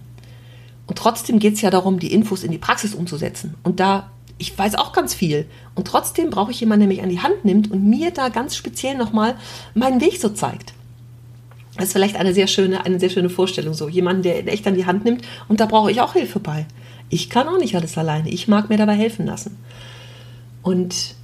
Und 0.87 0.97
trotzdem 0.97 1.39
geht 1.39 1.55
es 1.55 1.61
ja 1.61 1.69
darum, 1.69 1.99
die 1.99 2.13
Infos 2.13 2.45
in 2.45 2.51
die 2.51 2.57
Praxis 2.57 2.95
umzusetzen. 2.95 3.55
Und 3.63 3.81
da 3.81 4.11
ich 4.41 4.57
weiß 4.57 4.75
auch 4.75 4.91
ganz 4.91 5.13
viel. 5.13 5.45
Und 5.75 5.87
trotzdem 5.87 6.31
brauche 6.31 6.51
ich 6.51 6.59
jemanden, 6.59 6.81
der 6.81 6.87
mich 6.87 7.03
an 7.03 7.09
die 7.09 7.21
Hand 7.21 7.45
nimmt 7.45 7.69
und 7.71 7.87
mir 7.87 8.09
da 8.11 8.29
ganz 8.29 8.55
speziell 8.55 8.97
nochmal 8.97 9.35
meinen 9.75 10.01
Weg 10.01 10.19
so 10.19 10.29
zeigt. 10.29 10.73
Das 11.77 11.85
ist 11.85 11.93
vielleicht 11.93 12.15
eine 12.15 12.33
sehr 12.33 12.47
schöne, 12.47 12.83
eine 12.83 12.99
sehr 12.99 13.09
schöne 13.09 13.29
Vorstellung 13.29 13.73
so. 13.73 13.87
Jemanden, 13.87 14.23
der 14.23 14.51
echt 14.51 14.65
an 14.67 14.73
die 14.75 14.85
Hand 14.87 15.05
nimmt 15.05 15.23
und 15.47 15.59
da 15.59 15.67
brauche 15.67 15.91
ich 15.91 16.01
auch 16.01 16.13
Hilfe 16.13 16.39
bei. 16.39 16.65
Ich 17.09 17.29
kann 17.29 17.47
auch 17.47 17.59
nicht 17.59 17.75
alles 17.75 17.97
alleine. 17.97 18.29
Ich 18.29 18.47
mag 18.47 18.69
mir 18.69 18.77
dabei 18.77 18.95
helfen 18.95 19.27
lassen. 19.27 19.57
Und 20.63 21.15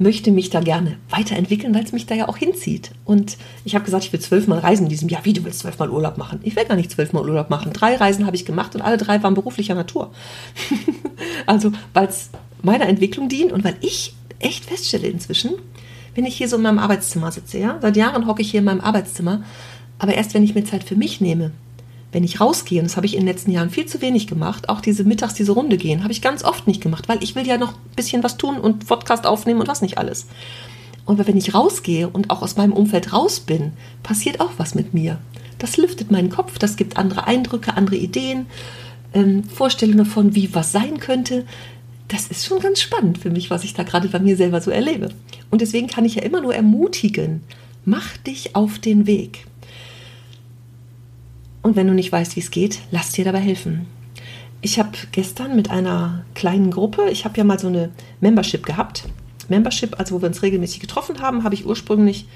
möchte 0.00 0.32
mich 0.32 0.48
da 0.48 0.60
gerne 0.60 0.96
weiterentwickeln, 1.10 1.74
weil 1.74 1.84
es 1.84 1.92
mich 1.92 2.06
da 2.06 2.14
ja 2.14 2.26
auch 2.28 2.38
hinzieht. 2.38 2.90
Und 3.04 3.36
ich 3.66 3.74
habe 3.74 3.84
gesagt, 3.84 4.04
ich 4.04 4.12
will 4.12 4.20
zwölfmal 4.20 4.58
reisen 4.58 4.84
in 4.84 4.88
diesem 4.88 5.10
Jahr. 5.10 5.26
Wie, 5.26 5.34
du 5.34 5.44
willst 5.44 5.60
zwölfmal 5.60 5.90
Urlaub 5.90 6.16
machen? 6.16 6.40
Ich 6.42 6.56
will 6.56 6.64
gar 6.64 6.74
nicht 6.74 6.90
zwölfmal 6.90 7.28
Urlaub 7.28 7.50
machen. 7.50 7.74
Drei 7.74 7.96
Reisen 7.96 8.24
habe 8.24 8.34
ich 8.34 8.46
gemacht 8.46 8.74
und 8.74 8.80
alle 8.80 8.96
drei 8.96 9.22
waren 9.22 9.34
beruflicher 9.34 9.74
Natur. 9.74 10.10
also, 11.46 11.70
weil 11.92 12.06
es 12.06 12.30
meiner 12.62 12.88
Entwicklung 12.88 13.28
dient 13.28 13.52
und 13.52 13.62
weil 13.62 13.76
ich 13.82 14.14
echt 14.38 14.64
feststelle 14.64 15.06
inzwischen, 15.06 15.50
wenn 16.14 16.24
ich 16.24 16.34
hier 16.34 16.48
so 16.48 16.56
in 16.56 16.62
meinem 16.62 16.78
Arbeitszimmer 16.78 17.30
sitze, 17.30 17.58
ja, 17.58 17.78
seit 17.82 17.96
Jahren 17.96 18.26
hocke 18.26 18.40
ich 18.40 18.50
hier 18.50 18.60
in 18.60 18.64
meinem 18.64 18.80
Arbeitszimmer, 18.80 19.44
aber 19.98 20.14
erst 20.14 20.32
wenn 20.32 20.42
ich 20.42 20.54
mir 20.54 20.64
Zeit 20.64 20.82
für 20.82 20.96
mich 20.96 21.20
nehme, 21.20 21.52
wenn 22.12 22.24
ich 22.24 22.40
rausgehe, 22.40 22.80
und 22.80 22.86
das 22.86 22.96
habe 22.96 23.06
ich 23.06 23.14
in 23.14 23.20
den 23.20 23.28
letzten 23.28 23.52
Jahren 23.52 23.70
viel 23.70 23.86
zu 23.86 24.00
wenig 24.00 24.26
gemacht, 24.26 24.68
auch 24.68 24.80
diese 24.80 25.04
mittags 25.04 25.34
diese 25.34 25.52
Runde 25.52 25.76
gehen, 25.76 26.02
habe 26.02 26.12
ich 26.12 26.22
ganz 26.22 26.42
oft 26.42 26.66
nicht 26.66 26.82
gemacht, 26.82 27.08
weil 27.08 27.22
ich 27.22 27.34
will 27.34 27.46
ja 27.46 27.56
noch 27.56 27.72
ein 27.72 27.96
bisschen 27.96 28.22
was 28.22 28.36
tun 28.36 28.58
und 28.58 28.86
Podcast 28.86 29.26
aufnehmen 29.26 29.60
und 29.60 29.68
was 29.68 29.82
nicht 29.82 29.98
alles. 29.98 30.26
Und 31.04 31.24
wenn 31.26 31.36
ich 31.36 31.54
rausgehe 31.54 32.08
und 32.08 32.30
auch 32.30 32.42
aus 32.42 32.56
meinem 32.56 32.72
Umfeld 32.72 33.12
raus 33.12 33.40
bin, 33.40 33.72
passiert 34.02 34.40
auch 34.40 34.52
was 34.58 34.74
mit 34.74 34.94
mir. 34.94 35.18
Das 35.58 35.76
lüftet 35.76 36.10
meinen 36.10 36.30
Kopf, 36.30 36.58
das 36.58 36.76
gibt 36.76 36.96
andere 36.96 37.26
Eindrücke, 37.26 37.76
andere 37.76 37.96
Ideen, 37.96 38.46
ähm, 39.12 39.44
Vorstellungen 39.44 39.98
davon, 39.98 40.34
wie 40.34 40.54
was 40.54 40.72
sein 40.72 40.98
könnte. 40.98 41.44
Das 42.08 42.26
ist 42.28 42.46
schon 42.46 42.60
ganz 42.60 42.80
spannend 42.80 43.18
für 43.18 43.30
mich, 43.30 43.50
was 43.50 43.64
ich 43.64 43.74
da 43.74 43.82
gerade 43.82 44.08
bei 44.08 44.18
mir 44.18 44.36
selber 44.36 44.60
so 44.60 44.70
erlebe. 44.70 45.10
Und 45.50 45.60
deswegen 45.60 45.86
kann 45.86 46.04
ich 46.04 46.16
ja 46.16 46.22
immer 46.22 46.40
nur 46.40 46.54
ermutigen, 46.54 47.42
mach 47.84 48.16
dich 48.16 48.56
auf 48.56 48.78
den 48.78 49.06
Weg. 49.06 49.46
Und 51.62 51.76
wenn 51.76 51.86
du 51.86 51.94
nicht 51.94 52.10
weißt, 52.10 52.36
wie 52.36 52.40
es 52.40 52.50
geht, 52.50 52.80
lass 52.90 53.12
dir 53.12 53.24
dabei 53.24 53.40
helfen. 53.40 53.86
Ich 54.62 54.78
habe 54.78 54.90
gestern 55.12 55.56
mit 55.56 55.70
einer 55.70 56.24
kleinen 56.34 56.70
Gruppe, 56.70 57.08
ich 57.10 57.24
habe 57.24 57.36
ja 57.38 57.44
mal 57.44 57.58
so 57.58 57.68
eine 57.68 57.90
Membership 58.20 58.64
gehabt. 58.64 59.04
Membership, 59.48 59.98
also 59.98 60.14
wo 60.14 60.22
wir 60.22 60.28
uns 60.28 60.42
regelmäßig 60.42 60.80
getroffen 60.80 61.20
haben, 61.20 61.44
habe 61.44 61.54
ich 61.54 61.66
ursprünglich 61.66 62.26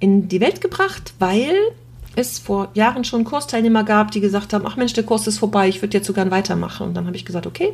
in 0.00 0.28
die 0.28 0.40
Welt 0.40 0.60
gebracht, 0.60 1.14
weil 1.18 1.54
es 2.16 2.38
vor 2.38 2.68
Jahren 2.74 3.04
schon 3.04 3.24
Kursteilnehmer 3.24 3.84
gab, 3.84 4.10
die 4.10 4.20
gesagt 4.20 4.52
haben, 4.52 4.64
ach 4.66 4.76
Mensch, 4.76 4.92
der 4.92 5.04
Kurs 5.04 5.26
ist 5.26 5.38
vorbei, 5.38 5.68
ich 5.68 5.82
würde 5.82 5.96
jetzt 5.96 6.06
sogar 6.06 6.30
weitermachen. 6.30 6.88
Und 6.88 6.94
dann 6.94 7.06
habe 7.06 7.16
ich 7.16 7.24
gesagt, 7.24 7.46
okay, 7.46 7.72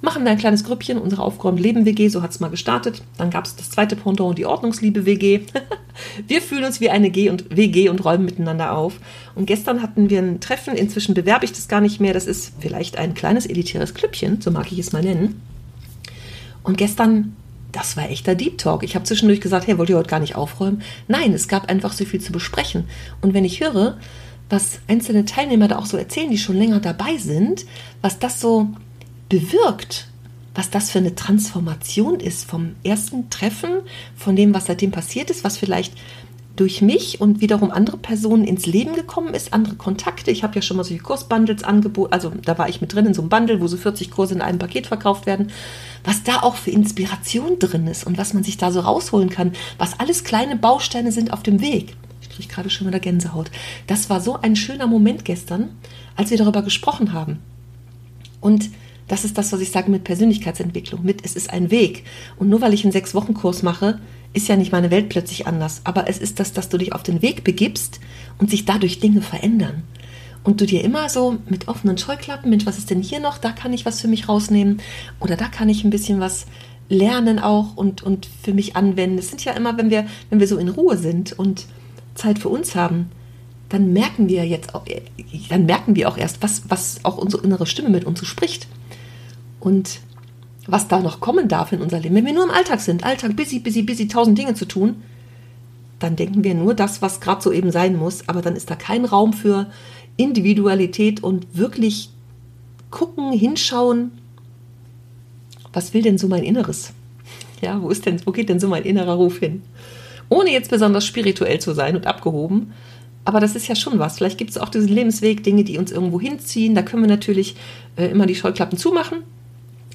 machen 0.00 0.24
wir 0.24 0.30
ein 0.30 0.38
kleines 0.38 0.64
Grüppchen, 0.64 0.98
unsere 0.98 1.22
aufgeräumt 1.22 1.60
Leben 1.60 1.84
WG, 1.84 2.08
so 2.08 2.22
hat 2.22 2.30
es 2.30 2.40
mal 2.40 2.50
gestartet. 2.50 3.02
Dann 3.18 3.30
gab 3.30 3.44
es 3.44 3.56
das 3.56 3.70
zweite 3.70 3.96
Pendant, 3.96 4.38
die 4.38 4.46
Ordnungsliebe 4.46 5.06
WG. 5.06 5.40
wir 6.26 6.40
fühlen 6.40 6.64
uns 6.64 6.80
wie 6.80 6.90
eine 6.90 7.10
G 7.10 7.30
und 7.30 7.56
WG 7.56 7.88
und 7.88 8.04
räumen 8.04 8.24
miteinander 8.24 8.76
auf. 8.76 8.98
Und 9.34 9.46
gestern 9.46 9.82
hatten 9.82 10.10
wir 10.10 10.20
ein 10.20 10.40
Treffen, 10.40 10.74
inzwischen 10.74 11.14
bewerbe 11.14 11.44
ich 11.44 11.52
das 11.52 11.68
gar 11.68 11.80
nicht 11.80 12.00
mehr, 12.00 12.14
das 12.14 12.26
ist 12.26 12.54
vielleicht 12.60 12.96
ein 12.96 13.14
kleines 13.14 13.46
elitäres 13.46 13.94
Klüppchen, 13.94 14.40
so 14.40 14.50
mag 14.50 14.70
ich 14.72 14.78
es 14.78 14.92
mal 14.92 15.02
nennen. 15.02 15.40
Und 16.62 16.78
gestern 16.78 17.36
das 17.74 17.96
war 17.96 18.08
echter 18.08 18.34
Deep 18.34 18.58
Talk. 18.58 18.84
Ich 18.84 18.94
habe 18.94 19.04
zwischendurch 19.04 19.40
gesagt, 19.40 19.66
hey, 19.66 19.76
wollt 19.76 19.90
ihr 19.90 19.96
heute 19.96 20.08
gar 20.08 20.20
nicht 20.20 20.36
aufräumen? 20.36 20.82
Nein, 21.08 21.32
es 21.32 21.48
gab 21.48 21.68
einfach 21.68 21.92
so 21.92 22.04
viel 22.04 22.20
zu 22.20 22.30
besprechen. 22.30 22.88
Und 23.20 23.34
wenn 23.34 23.44
ich 23.44 23.60
höre, 23.60 23.98
was 24.48 24.78
einzelne 24.86 25.24
Teilnehmer 25.24 25.66
da 25.66 25.78
auch 25.78 25.86
so 25.86 25.96
erzählen, 25.96 26.30
die 26.30 26.38
schon 26.38 26.56
länger 26.56 26.78
dabei 26.78 27.16
sind, 27.18 27.66
was 28.00 28.20
das 28.20 28.40
so 28.40 28.68
bewirkt, 29.28 30.06
was 30.54 30.70
das 30.70 30.92
für 30.92 30.98
eine 30.98 31.16
Transformation 31.16 32.20
ist 32.20 32.48
vom 32.48 32.76
ersten 32.84 33.28
Treffen, 33.28 33.80
von 34.14 34.36
dem, 34.36 34.54
was 34.54 34.66
seitdem 34.66 34.92
passiert 34.92 35.30
ist, 35.30 35.42
was 35.42 35.56
vielleicht 35.56 35.94
durch 36.56 36.82
mich 36.82 37.20
und 37.20 37.40
wiederum 37.40 37.70
andere 37.70 37.96
Personen 37.96 38.44
ins 38.44 38.66
Leben 38.66 38.94
gekommen 38.94 39.34
ist, 39.34 39.52
andere 39.52 39.74
Kontakte. 39.74 40.30
Ich 40.30 40.44
habe 40.44 40.54
ja 40.54 40.62
schon 40.62 40.76
mal 40.76 40.84
solche 40.84 41.02
Kursbundles 41.02 41.64
angeboten, 41.64 42.12
also 42.12 42.30
da 42.44 42.56
war 42.58 42.68
ich 42.68 42.80
mit 42.80 42.94
drin 42.94 43.06
in 43.06 43.14
so 43.14 43.22
einem 43.22 43.28
Bundle, 43.28 43.60
wo 43.60 43.66
so 43.66 43.76
40 43.76 44.10
Kurse 44.10 44.34
in 44.34 44.40
einem 44.40 44.58
Paket 44.58 44.86
verkauft 44.86 45.26
werden. 45.26 45.50
Was 46.04 46.22
da 46.22 46.42
auch 46.42 46.54
für 46.54 46.70
Inspiration 46.70 47.58
drin 47.58 47.86
ist 47.86 48.06
und 48.06 48.18
was 48.18 48.34
man 48.34 48.44
sich 48.44 48.56
da 48.56 48.70
so 48.70 48.80
rausholen 48.80 49.30
kann, 49.30 49.52
was 49.78 49.98
alles 49.98 50.22
kleine 50.22 50.56
Bausteine 50.56 51.10
sind 51.10 51.32
auf 51.32 51.42
dem 51.42 51.60
Weg. 51.60 51.96
Ich 52.22 52.30
kriege 52.30 52.48
gerade 52.48 52.70
schon 52.70 52.86
wieder 52.86 53.00
Gänsehaut. 53.00 53.50
Das 53.86 54.08
war 54.10 54.20
so 54.20 54.40
ein 54.40 54.54
schöner 54.54 54.86
Moment 54.86 55.24
gestern, 55.24 55.70
als 56.14 56.30
wir 56.30 56.38
darüber 56.38 56.62
gesprochen 56.62 57.12
haben. 57.12 57.38
Und 58.40 58.70
das 59.08 59.24
ist 59.24 59.36
das, 59.36 59.52
was 59.52 59.60
ich 59.60 59.70
sage 59.70 59.90
mit 59.90 60.04
Persönlichkeitsentwicklung, 60.04 61.04
mit 61.04 61.24
es 61.24 61.36
ist 61.36 61.50
ein 61.50 61.70
Weg. 61.70 62.04
Und 62.38 62.48
nur 62.48 62.60
weil 62.60 62.74
ich 62.74 62.84
einen 62.84 62.92
Sechs-Wochen-Kurs 62.92 63.62
mache, 63.62 64.00
ist 64.34 64.48
ja 64.48 64.56
nicht 64.56 64.72
meine 64.72 64.90
Welt 64.90 65.08
plötzlich 65.08 65.46
anders. 65.46 65.80
Aber 65.84 66.08
es 66.08 66.18
ist 66.18 66.40
das, 66.40 66.52
dass 66.52 66.68
du 66.68 66.76
dich 66.76 66.92
auf 66.92 67.02
den 67.02 67.22
Weg 67.22 67.44
begibst 67.44 68.00
und 68.38 68.50
sich 68.50 68.64
dadurch 68.66 69.00
Dinge 69.00 69.22
verändern. 69.22 69.84
Und 70.42 70.60
du 70.60 70.66
dir 70.66 70.84
immer 70.84 71.08
so 71.08 71.38
mit 71.48 71.68
offenen 71.68 71.96
Scheuklappen, 71.96 72.50
Mensch, 72.50 72.66
was 72.66 72.76
ist 72.76 72.90
denn 72.90 73.00
hier 73.00 73.20
noch? 73.20 73.38
Da 73.38 73.52
kann 73.52 73.72
ich 73.72 73.86
was 73.86 74.02
für 74.02 74.08
mich 74.08 74.28
rausnehmen. 74.28 74.82
Oder 75.20 75.36
da 75.36 75.46
kann 75.46 75.70
ich 75.70 75.84
ein 75.84 75.90
bisschen 75.90 76.20
was 76.20 76.46
lernen 76.90 77.38
auch 77.38 77.76
und, 77.76 78.02
und 78.02 78.28
für 78.42 78.52
mich 78.52 78.76
anwenden. 78.76 79.18
Es 79.18 79.30
sind 79.30 79.42
ja 79.44 79.52
immer, 79.52 79.78
wenn 79.78 79.88
wir, 79.88 80.06
wenn 80.28 80.40
wir 80.40 80.48
so 80.48 80.58
in 80.58 80.68
Ruhe 80.68 80.98
sind 80.98 81.32
und 81.32 81.64
Zeit 82.14 82.38
für 82.38 82.50
uns 82.50 82.74
haben, 82.74 83.10
dann 83.70 83.92
merken 83.92 84.28
wir 84.28 84.46
jetzt 84.46 84.74
auch, 84.74 84.84
dann 85.48 85.64
merken 85.64 85.96
wir 85.96 86.08
auch 86.08 86.18
erst, 86.18 86.42
was, 86.42 86.62
was 86.68 87.00
auch 87.04 87.16
unsere 87.16 87.42
innere 87.42 87.66
Stimme 87.66 87.88
mit 87.88 88.04
uns 88.04 88.20
so 88.20 88.26
spricht. 88.26 88.66
Und 89.60 90.00
was 90.66 90.88
da 90.88 91.00
noch 91.00 91.20
kommen 91.20 91.48
darf 91.48 91.72
in 91.72 91.80
unser 91.80 92.00
Leben, 92.00 92.14
wenn 92.14 92.26
wir 92.26 92.32
nur 92.32 92.44
im 92.44 92.50
Alltag 92.50 92.80
sind, 92.80 93.04
Alltag, 93.04 93.36
busy, 93.36 93.58
busy, 93.58 93.82
busy, 93.82 94.08
tausend 94.08 94.38
Dinge 94.38 94.54
zu 94.54 94.66
tun, 94.66 95.02
dann 95.98 96.16
denken 96.16 96.44
wir 96.44 96.54
nur 96.54 96.74
das, 96.74 97.02
was 97.02 97.20
gerade 97.20 97.42
so 97.42 97.52
eben 97.52 97.70
sein 97.70 97.96
muss, 97.96 98.28
aber 98.28 98.42
dann 98.42 98.56
ist 98.56 98.70
da 98.70 98.76
kein 98.76 99.04
Raum 99.04 99.32
für 99.32 99.66
Individualität 100.16 101.22
und 101.22 101.46
wirklich 101.56 102.10
gucken, 102.90 103.32
hinschauen, 103.32 104.12
was 105.72 105.92
will 105.92 106.02
denn 106.02 106.18
so 106.18 106.28
mein 106.28 106.44
Inneres? 106.44 106.92
Ja, 107.60 107.80
wo 107.82 107.90
ist 107.90 108.06
denn, 108.06 108.20
wo 108.24 108.32
geht 108.32 108.48
denn 108.48 108.60
so 108.60 108.68
mein 108.68 108.84
innerer 108.84 109.14
Ruf 109.14 109.38
hin? 109.38 109.62
Ohne 110.28 110.50
jetzt 110.50 110.70
besonders 110.70 111.04
spirituell 111.04 111.58
zu 111.58 111.74
sein 111.74 111.96
und 111.96 112.06
abgehoben, 112.06 112.72
aber 113.24 113.40
das 113.40 113.56
ist 113.56 113.68
ja 113.68 113.74
schon 113.74 113.98
was. 113.98 114.18
Vielleicht 114.18 114.38
gibt 114.38 114.50
es 114.50 114.58
auch 114.58 114.68
diesen 114.68 114.88
Lebensweg, 114.88 115.42
Dinge, 115.42 115.64
die 115.64 115.78
uns 115.78 115.90
irgendwo 115.90 116.20
hinziehen. 116.20 116.74
Da 116.74 116.82
können 116.82 117.02
wir 117.02 117.08
natürlich 117.08 117.56
äh, 117.96 118.06
immer 118.06 118.26
die 118.26 118.34
Scheuklappen 118.34 118.76
zumachen 118.76 119.22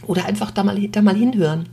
oder 0.06 0.26
einfach 0.26 0.52
da 0.52 0.64
mal, 0.64 0.80
da 0.88 1.02
mal 1.02 1.16
hinhören. 1.16 1.68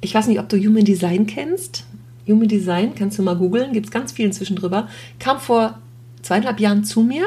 Ich 0.00 0.14
weiß 0.14 0.26
nicht, 0.26 0.40
ob 0.40 0.48
du 0.48 0.56
Human 0.56 0.84
Design 0.84 1.26
kennst. 1.26 1.84
Human 2.26 2.48
Design, 2.48 2.94
kannst 2.94 3.18
du 3.18 3.22
mal 3.22 3.36
googeln, 3.36 3.72
gibt 3.72 3.86
es 3.86 3.92
ganz 3.92 4.12
viel 4.12 4.26
inzwischen 4.26 4.56
drüber. 4.56 4.88
Kam 5.18 5.40
vor 5.40 5.78
zweieinhalb 6.22 6.60
Jahren 6.60 6.84
zu 6.84 7.02
mir. 7.02 7.24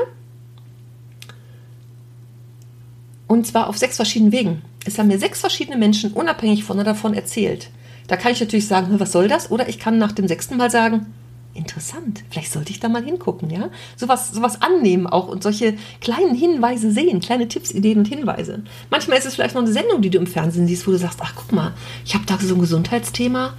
Und 3.28 3.48
zwar 3.48 3.68
auf 3.68 3.78
sechs 3.78 3.96
verschiedenen 3.96 4.32
Wegen. 4.32 4.62
Es 4.86 4.98
haben 4.98 5.08
mir 5.08 5.20
sechs 5.20 5.40
verschiedene 5.40 5.78
Menschen 5.78 6.12
unabhängig 6.12 6.64
voneinander 6.64 6.94
davon 6.94 7.14
erzählt. 7.14 7.70
Da 8.08 8.18
kann 8.18 8.32
ich 8.32 8.40
natürlich 8.40 8.68
sagen, 8.68 9.00
was 9.00 9.12
soll 9.12 9.28
das? 9.28 9.50
Oder 9.50 9.70
ich 9.70 9.80
kann 9.80 9.98
nach 9.98 10.12
dem 10.12 10.28
sechsten 10.28 10.58
Mal 10.58 10.70
sagen, 10.70 11.08
interessant, 11.56 12.24
vielleicht 12.30 12.52
sollte 12.52 12.72
ich 12.72 12.80
da 12.80 12.90
mal 12.90 13.04
hingucken, 13.04 13.50
ja? 13.50 13.70
Sowas, 13.96 14.32
sowas 14.32 14.62
annehmen 14.62 15.06
auch 15.06 15.28
und 15.28 15.44
solche 15.44 15.76
kleinen 16.02 16.36
Hinweise 16.36 16.92
sehen, 16.92 17.20
kleine 17.20 17.48
Tipps, 17.48 17.72
Ideen 17.72 18.00
und 18.00 18.08
Hinweise. 18.08 18.64
Manchmal 18.90 19.20
ist 19.20 19.26
es 19.26 19.36
vielleicht 19.36 19.56
noch 19.56 19.62
eine 19.62 19.72
Sendung, 19.72 20.02
die 20.02 20.10
du 20.10 20.18
im 20.18 20.28
Fernsehen 20.28 20.68
siehst, 20.68 20.88
wo 20.88 20.92
du 20.92 20.98
sagst, 20.98 21.20
ach 21.22 21.34
guck 21.36 21.52
mal, 21.52 21.74
ich 22.06 22.16
habe 22.16 22.26
da 22.26 22.38
so 22.40 22.56
ein 22.56 22.62
Gesundheitsthema. 22.62 23.54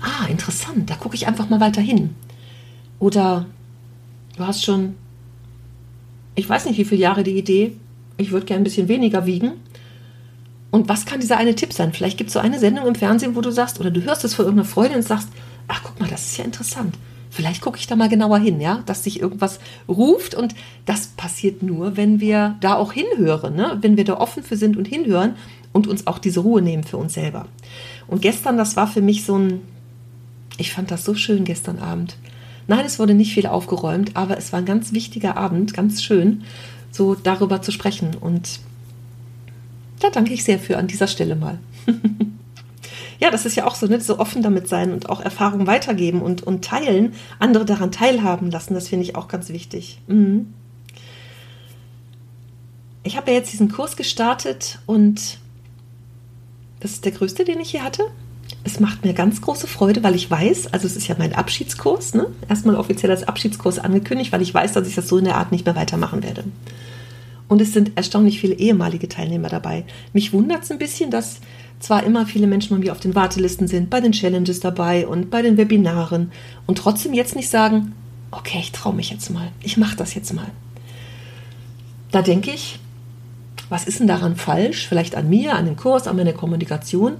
Ah, 0.00 0.26
interessant, 0.28 0.90
da 0.90 0.96
gucke 0.96 1.14
ich 1.14 1.26
einfach 1.26 1.48
mal 1.48 1.60
weiter 1.60 1.80
hin. 1.80 2.14
Oder 2.98 3.46
du 4.36 4.46
hast 4.46 4.64
schon, 4.64 4.96
ich 6.34 6.48
weiß 6.48 6.66
nicht, 6.66 6.78
wie 6.78 6.84
viele 6.84 7.00
Jahre 7.00 7.22
die 7.22 7.38
Idee, 7.38 7.76
ich 8.16 8.32
würde 8.32 8.46
gerne 8.46 8.62
ein 8.62 8.64
bisschen 8.64 8.88
weniger 8.88 9.24
wiegen. 9.24 9.52
Und 10.70 10.88
was 10.88 11.06
kann 11.06 11.20
dieser 11.20 11.36
eine 11.36 11.54
Tipp 11.54 11.72
sein? 11.72 11.92
Vielleicht 11.92 12.18
gibt 12.18 12.28
es 12.28 12.34
so 12.34 12.40
eine 12.40 12.58
Sendung 12.58 12.88
im 12.88 12.96
Fernsehen, 12.96 13.36
wo 13.36 13.40
du 13.40 13.52
sagst, 13.52 13.78
oder 13.78 13.92
du 13.92 14.02
hörst 14.02 14.24
es 14.24 14.34
von 14.34 14.44
irgendeiner 14.44 14.68
Freundin 14.68 14.96
und 14.96 15.02
sagst, 15.02 15.28
ach 15.68 15.82
guck 15.84 16.00
mal, 16.00 16.08
das 16.08 16.26
ist 16.26 16.36
ja 16.36 16.44
interessant. 16.44 16.96
Vielleicht 17.34 17.62
gucke 17.62 17.78
ich 17.78 17.88
da 17.88 17.96
mal 17.96 18.08
genauer 18.08 18.38
hin, 18.38 18.60
ja, 18.60 18.84
dass 18.86 19.02
sich 19.02 19.20
irgendwas 19.20 19.58
ruft 19.88 20.36
und 20.36 20.54
das 20.86 21.08
passiert 21.08 21.64
nur, 21.64 21.96
wenn 21.96 22.20
wir 22.20 22.56
da 22.60 22.74
auch 22.76 22.92
hinhören, 22.92 23.56
ne? 23.56 23.78
wenn 23.80 23.96
wir 23.96 24.04
da 24.04 24.18
offen 24.18 24.44
für 24.44 24.56
sind 24.56 24.76
und 24.76 24.86
hinhören 24.86 25.34
und 25.72 25.88
uns 25.88 26.06
auch 26.06 26.20
diese 26.20 26.40
Ruhe 26.40 26.62
nehmen 26.62 26.84
für 26.84 26.96
uns 26.96 27.14
selber. 27.14 27.48
Und 28.06 28.22
gestern, 28.22 28.56
das 28.56 28.76
war 28.76 28.86
für 28.86 29.02
mich 29.02 29.24
so 29.24 29.36
ein, 29.36 29.62
ich 30.58 30.72
fand 30.72 30.92
das 30.92 31.04
so 31.04 31.16
schön 31.16 31.44
gestern 31.44 31.80
Abend. 31.80 32.16
Nein, 32.68 32.86
es 32.86 33.00
wurde 33.00 33.14
nicht 33.14 33.34
viel 33.34 33.48
aufgeräumt, 33.48 34.16
aber 34.16 34.38
es 34.38 34.52
war 34.52 34.60
ein 34.60 34.64
ganz 34.64 34.92
wichtiger 34.92 35.36
Abend, 35.36 35.74
ganz 35.74 36.04
schön, 36.04 36.44
so 36.92 37.16
darüber 37.16 37.62
zu 37.62 37.72
sprechen. 37.72 38.14
Und 38.14 38.60
da 39.98 40.10
danke 40.10 40.32
ich 40.32 40.44
sehr 40.44 40.60
für 40.60 40.78
an 40.78 40.86
dieser 40.86 41.08
Stelle 41.08 41.34
mal. 41.34 41.58
ja, 43.20 43.30
das 43.30 43.46
ist 43.46 43.56
ja 43.56 43.66
auch 43.66 43.74
so, 43.74 43.86
ne? 43.86 44.00
so 44.00 44.18
offen 44.18 44.42
damit 44.42 44.68
sein 44.68 44.92
und 44.92 45.08
auch 45.08 45.20
Erfahrungen 45.20 45.66
weitergeben 45.66 46.22
und, 46.22 46.42
und 46.42 46.64
teilen, 46.64 47.14
andere 47.38 47.64
daran 47.64 47.92
teilhaben 47.92 48.50
lassen, 48.50 48.74
das 48.74 48.88
finde 48.88 49.04
ich 49.04 49.16
auch 49.16 49.28
ganz 49.28 49.48
wichtig. 49.48 50.00
Mhm. 50.06 50.52
Ich 53.02 53.16
habe 53.16 53.30
ja 53.30 53.36
jetzt 53.36 53.52
diesen 53.52 53.70
Kurs 53.70 53.96
gestartet 53.96 54.78
und 54.86 55.38
das 56.80 56.92
ist 56.92 57.04
der 57.04 57.12
größte, 57.12 57.44
den 57.44 57.60
ich 57.60 57.70
hier 57.70 57.82
hatte. 57.82 58.04
Es 58.62 58.80
macht 58.80 59.04
mir 59.04 59.12
ganz 59.12 59.40
große 59.40 59.66
Freude, 59.66 60.02
weil 60.02 60.14
ich 60.14 60.30
weiß, 60.30 60.72
also 60.72 60.86
es 60.86 60.96
ist 60.96 61.08
ja 61.08 61.14
mein 61.18 61.34
Abschiedskurs, 61.34 62.14
ne? 62.14 62.26
erstmal 62.48 62.76
offiziell 62.76 63.10
als 63.10 63.24
Abschiedskurs 63.24 63.78
angekündigt, 63.78 64.32
weil 64.32 64.42
ich 64.42 64.52
weiß, 64.52 64.72
dass 64.72 64.88
ich 64.88 64.94
das 64.94 65.08
so 65.08 65.18
in 65.18 65.24
der 65.24 65.36
Art 65.36 65.52
nicht 65.52 65.66
mehr 65.66 65.76
weitermachen 65.76 66.22
werde. 66.22 66.44
Und 67.48 67.60
es 67.60 67.72
sind 67.72 67.92
erstaunlich 67.96 68.40
viele 68.40 68.54
ehemalige 68.54 69.08
Teilnehmer 69.08 69.48
dabei. 69.48 69.84
Mich 70.12 70.32
wundert 70.32 70.64
es 70.64 70.70
ein 70.70 70.78
bisschen, 70.78 71.10
dass 71.10 71.40
zwar 71.80 72.04
immer 72.04 72.26
viele 72.26 72.46
Menschen 72.46 72.78
mir 72.78 72.92
auf 72.92 73.00
den 73.00 73.14
Wartelisten 73.14 73.68
sind, 73.68 73.90
bei 73.90 74.00
den 74.00 74.12
Challenges 74.12 74.60
dabei 74.60 75.06
und 75.06 75.30
bei 75.30 75.42
den 75.42 75.56
Webinaren 75.56 76.32
und 76.66 76.78
trotzdem 76.78 77.12
jetzt 77.12 77.36
nicht 77.36 77.50
sagen, 77.50 77.94
okay, 78.30 78.58
ich 78.60 78.72
traue 78.72 78.94
mich 78.94 79.10
jetzt 79.10 79.30
mal, 79.30 79.48
ich 79.62 79.76
mache 79.76 79.96
das 79.96 80.14
jetzt 80.14 80.32
mal. 80.32 80.50
Da 82.10 82.22
denke 82.22 82.50
ich, 82.50 82.78
was 83.68 83.84
ist 83.84 84.00
denn 84.00 84.06
daran 84.06 84.36
falsch? 84.36 84.86
Vielleicht 84.88 85.14
an 85.14 85.28
mir, 85.28 85.54
an 85.54 85.66
dem 85.66 85.76
Kurs, 85.76 86.06
an 86.06 86.16
meiner 86.16 86.32
Kommunikation, 86.32 87.14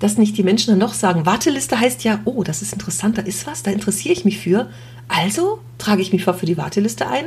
dass 0.00 0.18
nicht 0.18 0.36
die 0.36 0.42
Menschen 0.42 0.70
dann 0.70 0.78
noch 0.78 0.94
sagen, 0.94 1.24
Warteliste 1.24 1.78
heißt 1.78 2.04
ja, 2.04 2.20
oh, 2.24 2.42
das 2.42 2.62
ist 2.62 2.72
interessant, 2.72 3.16
da 3.18 3.22
ist 3.22 3.46
was, 3.46 3.62
da 3.62 3.70
interessiere 3.70 4.12
ich 4.12 4.24
mich 4.24 4.38
für. 4.38 4.68
Also 5.08 5.60
trage 5.78 6.02
ich 6.02 6.12
mich 6.12 6.24
für 6.24 6.46
die 6.46 6.56
Warteliste 6.56 7.08
ein 7.08 7.26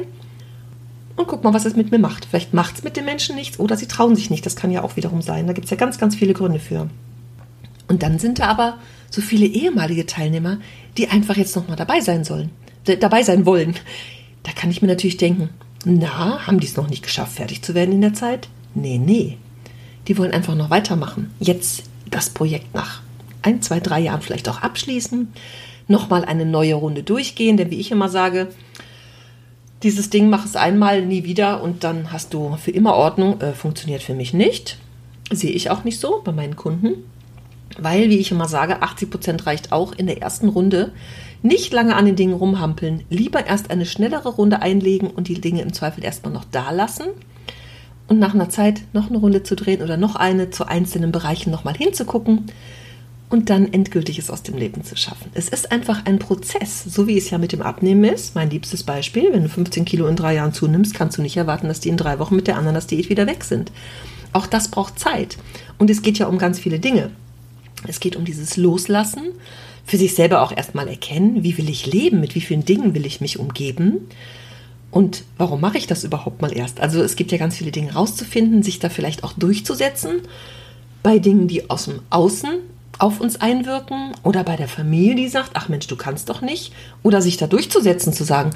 und 1.17 1.27
guck 1.27 1.43
mal, 1.43 1.53
was 1.53 1.65
es 1.65 1.75
mit 1.75 1.91
mir 1.91 1.99
macht. 1.99 2.25
Vielleicht 2.25 2.53
macht 2.53 2.77
es 2.77 2.83
mit 2.83 2.95
den 2.95 3.03
Menschen 3.03 3.35
nichts 3.35 3.59
oder 3.59 3.75
sie 3.75 3.87
trauen 3.87 4.15
sich 4.15 4.29
nicht. 4.29 4.45
Das 4.45 4.55
kann 4.55 4.71
ja 4.71 4.83
auch 4.83 4.95
wiederum 4.95 5.21
sein. 5.21 5.47
Da 5.47 5.53
gibt 5.53 5.65
es 5.65 5.71
ja 5.71 5.77
ganz, 5.77 5.97
ganz 5.97 6.15
viele 6.15 6.33
Gründe 6.33 6.59
für. 6.59 6.89
Und 7.89 8.03
dann 8.03 8.19
sind 8.19 8.39
da 8.39 8.45
aber 8.45 8.77
so 9.09 9.21
viele 9.21 9.45
ehemalige 9.47 10.05
Teilnehmer, 10.05 10.59
die 10.97 11.09
einfach 11.09 11.35
jetzt 11.35 11.55
nochmal 11.55 11.75
dabei 11.75 12.01
sein 12.01 12.23
sollen, 12.23 12.51
dabei 12.99 13.23
sein 13.23 13.45
wollen. 13.45 13.75
Da 14.43 14.51
kann 14.51 14.69
ich 14.69 14.81
mir 14.81 14.87
natürlich 14.87 15.17
denken, 15.17 15.49
na, 15.85 16.45
haben 16.45 16.59
die 16.59 16.67
es 16.67 16.75
noch 16.75 16.89
nicht 16.89 17.03
geschafft, 17.03 17.33
fertig 17.33 17.63
zu 17.63 17.73
werden 17.73 17.93
in 17.93 18.01
der 18.01 18.13
Zeit? 18.13 18.47
Nee, 18.75 18.97
nee. 18.97 19.37
Die 20.07 20.17
wollen 20.17 20.31
einfach 20.31 20.55
noch 20.55 20.69
weitermachen. 20.69 21.33
Jetzt 21.39 21.83
das 22.11 22.29
Projekt 22.29 22.73
nach 22.75 23.01
ein, 23.41 23.61
zwei, 23.61 23.79
drei 23.79 23.99
Jahren 24.01 24.21
vielleicht 24.21 24.49
auch 24.49 24.61
abschließen, 24.61 25.29
nochmal 25.87 26.25
eine 26.25 26.45
neue 26.45 26.75
Runde 26.75 27.03
durchgehen, 27.03 27.57
denn 27.57 27.71
wie 27.71 27.79
ich 27.79 27.91
immer 27.91 28.09
sage, 28.09 28.49
dieses 29.83 30.09
Ding 30.09 30.29
mach 30.29 30.45
es 30.45 30.55
einmal, 30.55 31.05
nie 31.05 31.23
wieder 31.23 31.61
und 31.61 31.83
dann 31.83 32.11
hast 32.11 32.33
du 32.33 32.57
für 32.57 32.71
immer 32.71 32.95
Ordnung. 32.95 33.39
Äh, 33.41 33.53
funktioniert 33.53 34.01
für 34.01 34.15
mich 34.15 34.33
nicht. 34.33 34.77
Sehe 35.31 35.51
ich 35.51 35.69
auch 35.69 35.83
nicht 35.83 35.99
so 35.99 36.21
bei 36.23 36.31
meinen 36.31 36.55
Kunden. 36.55 37.03
Weil, 37.77 38.09
wie 38.09 38.17
ich 38.17 38.31
immer 38.31 38.47
sage, 38.47 38.81
80 38.81 39.09
Prozent 39.09 39.45
reicht 39.45 39.71
auch 39.71 39.93
in 39.93 40.07
der 40.07 40.21
ersten 40.21 40.49
Runde. 40.49 40.93
Nicht 41.43 41.73
lange 41.73 41.95
an 41.95 42.05
den 42.05 42.15
Dingen 42.15 42.33
rumhampeln. 42.33 43.03
Lieber 43.09 43.45
erst 43.45 43.69
eine 43.69 43.85
schnellere 43.85 44.29
Runde 44.29 44.61
einlegen 44.61 45.09
und 45.11 45.27
die 45.27 45.39
Dinge 45.39 45.61
im 45.61 45.73
Zweifel 45.73 46.03
erstmal 46.03 46.33
noch 46.33 46.45
da 46.51 46.71
lassen. 46.71 47.07
Und 48.07 48.19
nach 48.19 48.33
einer 48.33 48.49
Zeit 48.49 48.81
noch 48.93 49.09
eine 49.09 49.19
Runde 49.19 49.43
zu 49.43 49.55
drehen 49.55 49.83
oder 49.83 49.97
noch 49.97 50.15
eine 50.15 50.49
zu 50.49 50.65
einzelnen 50.65 51.11
Bereichen 51.11 51.51
nochmal 51.51 51.75
hinzugucken 51.75 52.45
und 53.29 53.49
dann 53.49 53.73
endgültiges 53.73 54.29
aus 54.29 54.43
dem 54.43 54.55
Leben 54.55 54.83
zu 54.83 54.95
schaffen. 54.95 55.31
Es 55.33 55.49
ist 55.49 55.71
einfach 55.71 56.05
ein 56.05 56.19
Prozess, 56.19 56.83
so 56.83 57.07
wie 57.07 57.17
es 57.17 57.29
ja 57.29 57.37
mit 57.37 57.51
dem 57.51 57.61
Abnehmen 57.61 58.03
ist. 58.05 58.35
Mein 58.35 58.49
liebstes 58.49 58.83
Beispiel, 58.83 59.33
wenn 59.33 59.43
du 59.43 59.49
15 59.49 59.83
Kilo 59.85 60.07
in 60.07 60.15
drei 60.15 60.35
Jahren 60.35 60.53
zunimmst, 60.53 60.93
kannst 60.93 61.17
du 61.17 61.21
nicht 61.21 61.35
erwarten, 61.35 61.67
dass 61.67 61.81
die 61.81 61.89
in 61.89 61.97
drei 61.97 62.19
Wochen 62.19 62.35
mit 62.35 62.47
der 62.47 62.57
Ananas-Diät 62.57 63.09
wieder 63.09 63.27
weg 63.27 63.43
sind. 63.43 63.71
Auch 64.31 64.47
das 64.47 64.69
braucht 64.69 64.99
Zeit. 64.99 65.37
Und 65.77 65.89
es 65.89 66.01
geht 66.01 66.19
ja 66.19 66.27
um 66.27 66.37
ganz 66.37 66.59
viele 66.59 66.79
Dinge. 66.79 67.11
Es 67.87 67.99
geht 67.99 68.15
um 68.15 68.25
dieses 68.25 68.57
Loslassen, 68.57 69.33
für 69.85 69.97
sich 69.97 70.15
selber 70.15 70.41
auch 70.41 70.51
erstmal 70.51 70.87
erkennen, 70.87 71.43
wie 71.43 71.57
will 71.57 71.69
ich 71.69 71.85
leben, 71.85 72.19
mit 72.19 72.35
wie 72.35 72.41
vielen 72.41 72.65
Dingen 72.65 72.93
will 72.93 73.05
ich 73.05 73.21
mich 73.21 73.39
umgeben 73.39 74.07
und 74.91 75.23
warum 75.37 75.61
mache 75.61 75.77
ich 75.77 75.87
das 75.87 76.03
überhaupt 76.03 76.41
mal 76.41 76.55
erst? 76.55 76.79
Also 76.79 77.01
es 77.01 77.15
gibt 77.15 77.31
ja 77.31 77.37
ganz 77.37 77.57
viele 77.57 77.71
Dinge 77.71 77.93
rauszufinden, 77.93 78.63
sich 78.63 78.79
da 78.79 78.89
vielleicht 78.89 79.23
auch 79.23 79.33
durchzusetzen 79.33 80.21
bei 81.03 81.19
Dingen, 81.19 81.47
die 81.47 81.69
aus 81.69 81.85
dem 81.85 81.99
Außen 82.09 82.49
auf 82.99 83.19
uns 83.19 83.39
einwirken 83.39 84.13
oder 84.23 84.43
bei 84.43 84.55
der 84.55 84.67
Familie, 84.67 85.15
die 85.15 85.27
sagt, 85.27 85.51
ach 85.53 85.69
Mensch, 85.69 85.87
du 85.87 85.95
kannst 85.95 86.29
doch 86.29 86.41
nicht. 86.41 86.73
Oder 87.03 87.21
sich 87.21 87.37
da 87.37 87.47
durchzusetzen, 87.47 88.13
zu 88.13 88.23
sagen, 88.23 88.51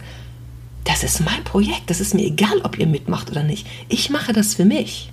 das 0.84 1.04
ist 1.04 1.24
mein 1.24 1.44
Projekt, 1.44 1.90
das 1.90 2.00
ist 2.00 2.14
mir 2.14 2.26
egal, 2.26 2.62
ob 2.64 2.78
ihr 2.80 2.88
mitmacht 2.88 3.30
oder 3.30 3.44
nicht. 3.44 3.68
Ich 3.88 4.10
mache 4.10 4.34
das 4.34 4.56
für 4.56 4.66
mich. 4.66 5.12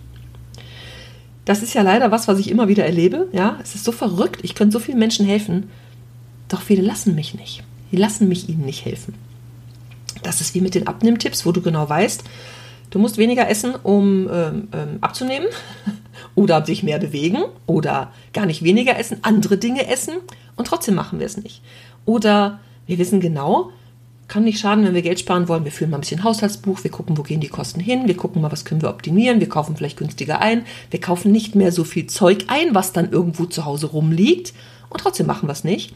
Das 1.45 1.63
ist 1.63 1.75
ja 1.75 1.83
leider 1.83 2.11
was, 2.11 2.29
was 2.29 2.39
ich 2.39 2.51
immer 2.51 2.69
wieder 2.69 2.85
erlebe. 2.85 3.29
Ja, 3.33 3.59
es 3.63 3.75
ist 3.75 3.85
so 3.85 3.93
verrückt. 3.93 4.41
Ich 4.43 4.55
könnte 4.55 4.73
so 4.73 4.81
vielen 4.81 4.99
Menschen 4.99 5.27
helfen, 5.27 5.71
doch 6.49 6.63
viele 6.63 6.83
lassen 6.83 7.15
mich 7.15 7.35
nicht. 7.35 7.63
Die 7.93 7.97
lassen 7.97 8.29
mich 8.29 8.49
ihnen 8.49 8.65
nicht 8.65 8.85
helfen. 8.85 9.15
Das 10.23 10.41
ist 10.41 10.55
wie 10.55 10.61
mit 10.61 10.75
den 10.75 10.87
Abnimmtipps, 10.87 11.47
wo 11.47 11.53
du 11.53 11.63
genau 11.63 11.89
weißt, 11.89 12.25
du 12.91 12.99
musst 12.99 13.19
weniger 13.19 13.49
essen, 13.49 13.75
um 13.75 14.29
ähm, 14.31 14.69
ähm, 14.73 14.99
abzunehmen 15.01 15.49
oder 16.39 16.65
sich 16.65 16.85
mehr 16.85 17.01
bewegen. 17.01 17.43
Oder 17.67 18.13
gar 18.33 18.47
nicht 18.47 18.63
weniger 18.63 18.97
essen, 18.97 19.19
andere 19.23 19.59
Dinge 19.59 19.89
essen. 19.89 20.15
Und 20.55 20.69
trotzdem 20.69 20.95
machen 20.95 21.19
wir 21.19 21.27
es 21.27 21.37
nicht. 21.37 21.63
Oder 22.07 22.61
wir 22.87 22.99
wissen 22.99 23.19
genau, 23.19 23.71
kann 24.29 24.45
nicht 24.45 24.61
schaden, 24.61 24.85
wenn 24.85 24.95
wir 24.95 25.03
Geld 25.03 25.19
sparen 25.19 25.49
wollen. 25.49 25.65
Wir 25.65 25.73
führen 25.73 25.91
mal 25.91 25.97
ein 25.97 26.03
bisschen 26.03 26.23
Haushaltsbuch, 26.23 26.85
wir 26.85 26.93
gucken, 26.93 27.19
wo 27.19 27.23
gehen 27.23 27.41
die 27.41 27.49
Kosten 27.49 27.81
hin, 27.81 28.07
wir 28.07 28.17
gucken 28.17 28.41
mal, 28.41 28.53
was 28.53 28.65
können 28.65 28.83
wir 28.83 28.91
optimieren, 28.91 29.41
wir 29.41 29.49
kaufen 29.49 29.75
vielleicht 29.77 29.99
günstiger 29.99 30.41
ein, 30.41 30.65
wir 30.91 31.01
kaufen 31.01 31.33
nicht 31.33 31.57
mehr 31.57 31.73
so 31.73 31.83
viel 31.83 32.07
Zeug 32.07 32.45
ein, 32.47 32.75
was 32.75 32.93
dann 32.93 33.11
irgendwo 33.11 33.47
zu 33.47 33.65
Hause 33.65 33.87
rumliegt. 33.87 34.55
Und 34.91 35.01
trotzdem 35.01 35.27
machen 35.27 35.49
wir 35.49 35.53
es 35.53 35.65
nicht. 35.65 35.93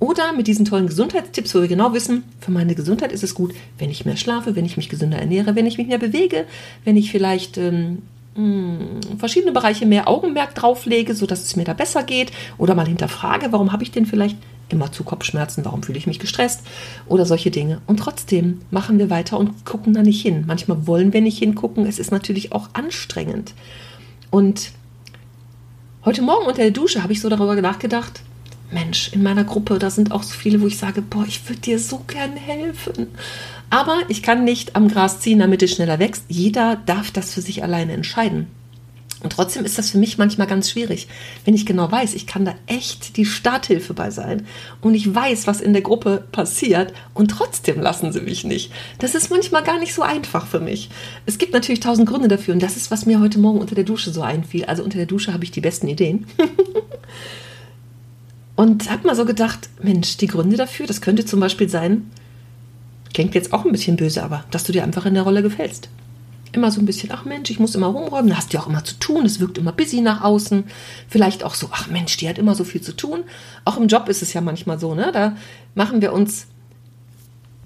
Oder 0.00 0.32
mit 0.32 0.48
diesen 0.48 0.64
tollen 0.64 0.88
Gesundheitstipps, 0.88 1.54
wo 1.54 1.60
wir 1.60 1.68
genau 1.68 1.92
wissen, 1.92 2.24
für 2.40 2.50
meine 2.50 2.74
Gesundheit 2.74 3.12
ist 3.12 3.22
es 3.22 3.34
gut, 3.34 3.54
wenn 3.78 3.90
ich 3.90 4.04
mehr 4.04 4.16
schlafe, 4.16 4.56
wenn 4.56 4.64
ich 4.64 4.76
mich 4.76 4.88
gesünder 4.88 5.18
ernähre, 5.18 5.54
wenn 5.54 5.66
ich 5.66 5.78
mich 5.78 5.86
mehr 5.86 5.98
bewege, 5.98 6.46
wenn 6.84 6.96
ich 6.96 7.12
vielleicht 7.12 7.58
ähm, 7.58 8.02
hm, 8.34 9.00
verschiedene 9.18 9.52
Bereiche 9.52 9.86
mehr 9.86 10.08
Augenmerk 10.08 10.54
drauflege, 10.54 11.14
sodass 11.14 11.42
es 11.42 11.56
mir 11.56 11.64
da 11.64 11.72
besser 11.72 12.02
geht 12.02 12.32
oder 12.58 12.74
mal 12.74 12.86
hinterfrage, 12.86 13.52
warum 13.52 13.72
habe 13.72 13.82
ich 13.82 13.92
denn 13.92 14.06
vielleicht 14.06 14.36
immer 14.68 14.92
zu 14.92 15.04
Kopfschmerzen, 15.04 15.64
warum 15.64 15.82
fühle 15.82 15.98
ich 15.98 16.06
mich 16.06 16.18
gestresst 16.18 16.62
oder 17.06 17.26
solche 17.26 17.50
Dinge. 17.50 17.80
Und 17.86 17.98
trotzdem 17.98 18.60
machen 18.70 18.98
wir 18.98 19.10
weiter 19.10 19.38
und 19.38 19.64
gucken 19.64 19.94
da 19.94 20.02
nicht 20.02 20.22
hin. 20.22 20.44
Manchmal 20.46 20.86
wollen 20.86 21.12
wir 21.12 21.20
nicht 21.20 21.38
hingucken, 21.38 21.86
es 21.86 21.98
ist 21.98 22.10
natürlich 22.10 22.52
auch 22.52 22.70
anstrengend. 22.72 23.54
Und 24.30 24.72
heute 26.04 26.22
Morgen 26.22 26.46
unter 26.46 26.62
der 26.62 26.70
Dusche 26.70 27.02
habe 27.02 27.12
ich 27.12 27.20
so 27.20 27.28
darüber 27.28 27.54
nachgedacht, 27.60 28.22
Mensch, 28.72 29.12
in 29.12 29.22
meiner 29.22 29.44
Gruppe, 29.44 29.78
da 29.78 29.90
sind 29.90 30.10
auch 30.10 30.24
so 30.24 30.34
viele, 30.34 30.60
wo 30.60 30.66
ich 30.66 30.78
sage, 30.78 31.00
boah, 31.02 31.24
ich 31.26 31.48
würde 31.48 31.60
dir 31.60 31.78
so 31.78 32.02
gern 32.06 32.34
helfen. 32.34 33.08
Aber 33.70 33.98
ich 34.08 34.22
kann 34.22 34.44
nicht 34.44 34.76
am 34.76 34.88
Gras 34.88 35.20
ziehen, 35.20 35.38
damit 35.38 35.62
es 35.62 35.72
schneller 35.72 35.98
wächst. 35.98 36.24
Jeder 36.28 36.76
darf 36.86 37.10
das 37.10 37.34
für 37.34 37.40
sich 37.40 37.62
alleine 37.62 37.92
entscheiden. 37.92 38.46
Und 39.24 39.32
trotzdem 39.32 39.64
ist 39.64 39.78
das 39.78 39.90
für 39.90 39.96
mich 39.96 40.18
manchmal 40.18 40.46
ganz 40.46 40.70
schwierig, 40.70 41.08
wenn 41.46 41.54
ich 41.54 41.64
genau 41.64 41.90
weiß, 41.90 42.12
ich 42.12 42.26
kann 42.26 42.44
da 42.44 42.54
echt 42.66 43.16
die 43.16 43.24
Starthilfe 43.24 43.94
bei 43.94 44.10
sein 44.10 44.46
und 44.82 44.94
ich 44.94 45.14
weiß, 45.14 45.46
was 45.46 45.62
in 45.62 45.72
der 45.72 45.80
Gruppe 45.80 46.24
passiert 46.30 46.92
und 47.14 47.30
trotzdem 47.30 47.80
lassen 47.80 48.12
sie 48.12 48.20
mich 48.20 48.44
nicht. 48.44 48.70
Das 48.98 49.14
ist 49.14 49.30
manchmal 49.30 49.62
gar 49.62 49.78
nicht 49.78 49.94
so 49.94 50.02
einfach 50.02 50.46
für 50.46 50.60
mich. 50.60 50.90
Es 51.24 51.38
gibt 51.38 51.54
natürlich 51.54 51.80
tausend 51.80 52.06
Gründe 52.06 52.28
dafür 52.28 52.52
und 52.52 52.62
das 52.62 52.76
ist, 52.76 52.90
was 52.90 53.06
mir 53.06 53.18
heute 53.18 53.38
Morgen 53.38 53.60
unter 53.60 53.74
der 53.74 53.84
Dusche 53.84 54.12
so 54.12 54.20
einfiel. 54.20 54.66
Also 54.66 54.84
unter 54.84 54.98
der 54.98 55.06
Dusche 55.06 55.32
habe 55.32 55.44
ich 55.44 55.50
die 55.50 55.62
besten 55.62 55.88
Ideen. 55.88 56.26
und 58.56 58.90
habe 58.90 59.06
mal 59.06 59.16
so 59.16 59.24
gedacht, 59.24 59.70
Mensch, 59.82 60.18
die 60.18 60.26
Gründe 60.26 60.58
dafür, 60.58 60.86
das 60.86 61.00
könnte 61.00 61.24
zum 61.24 61.40
Beispiel 61.40 61.70
sein, 61.70 62.10
Klingt 63.14 63.34
jetzt 63.36 63.52
auch 63.52 63.64
ein 63.64 63.72
bisschen 63.72 63.96
böse, 63.96 64.22
aber 64.22 64.44
dass 64.50 64.64
du 64.64 64.72
dir 64.72 64.82
einfach 64.82 65.06
in 65.06 65.14
der 65.14 65.22
Rolle 65.22 65.42
gefällst. 65.42 65.88
Immer 66.52 66.70
so 66.70 66.80
ein 66.80 66.86
bisschen, 66.86 67.10
ach 67.12 67.24
Mensch, 67.24 67.50
ich 67.50 67.58
muss 67.58 67.74
immer 67.74 67.86
rumräumen, 67.86 68.28
da 68.28 68.36
hast 68.36 68.52
du 68.52 68.56
ja 68.56 68.62
auch 68.62 68.68
immer 68.68 68.84
zu 68.84 68.96
tun, 68.96 69.24
es 69.24 69.40
wirkt 69.40 69.56
immer 69.56 69.72
busy 69.72 70.00
nach 70.00 70.22
außen. 70.22 70.64
Vielleicht 71.08 71.44
auch 71.44 71.54
so, 71.54 71.68
ach 71.72 71.88
Mensch, 71.88 72.16
die 72.16 72.28
hat 72.28 72.38
immer 72.38 72.54
so 72.54 72.64
viel 72.64 72.80
zu 72.80 72.94
tun. 72.94 73.24
Auch 73.64 73.76
im 73.76 73.86
Job 73.86 74.08
ist 74.08 74.22
es 74.22 74.32
ja 74.32 74.40
manchmal 74.40 74.78
so, 74.78 74.94
ne? 74.94 75.10
Da 75.12 75.36
machen 75.74 76.02
wir 76.02 76.12
uns 76.12 76.46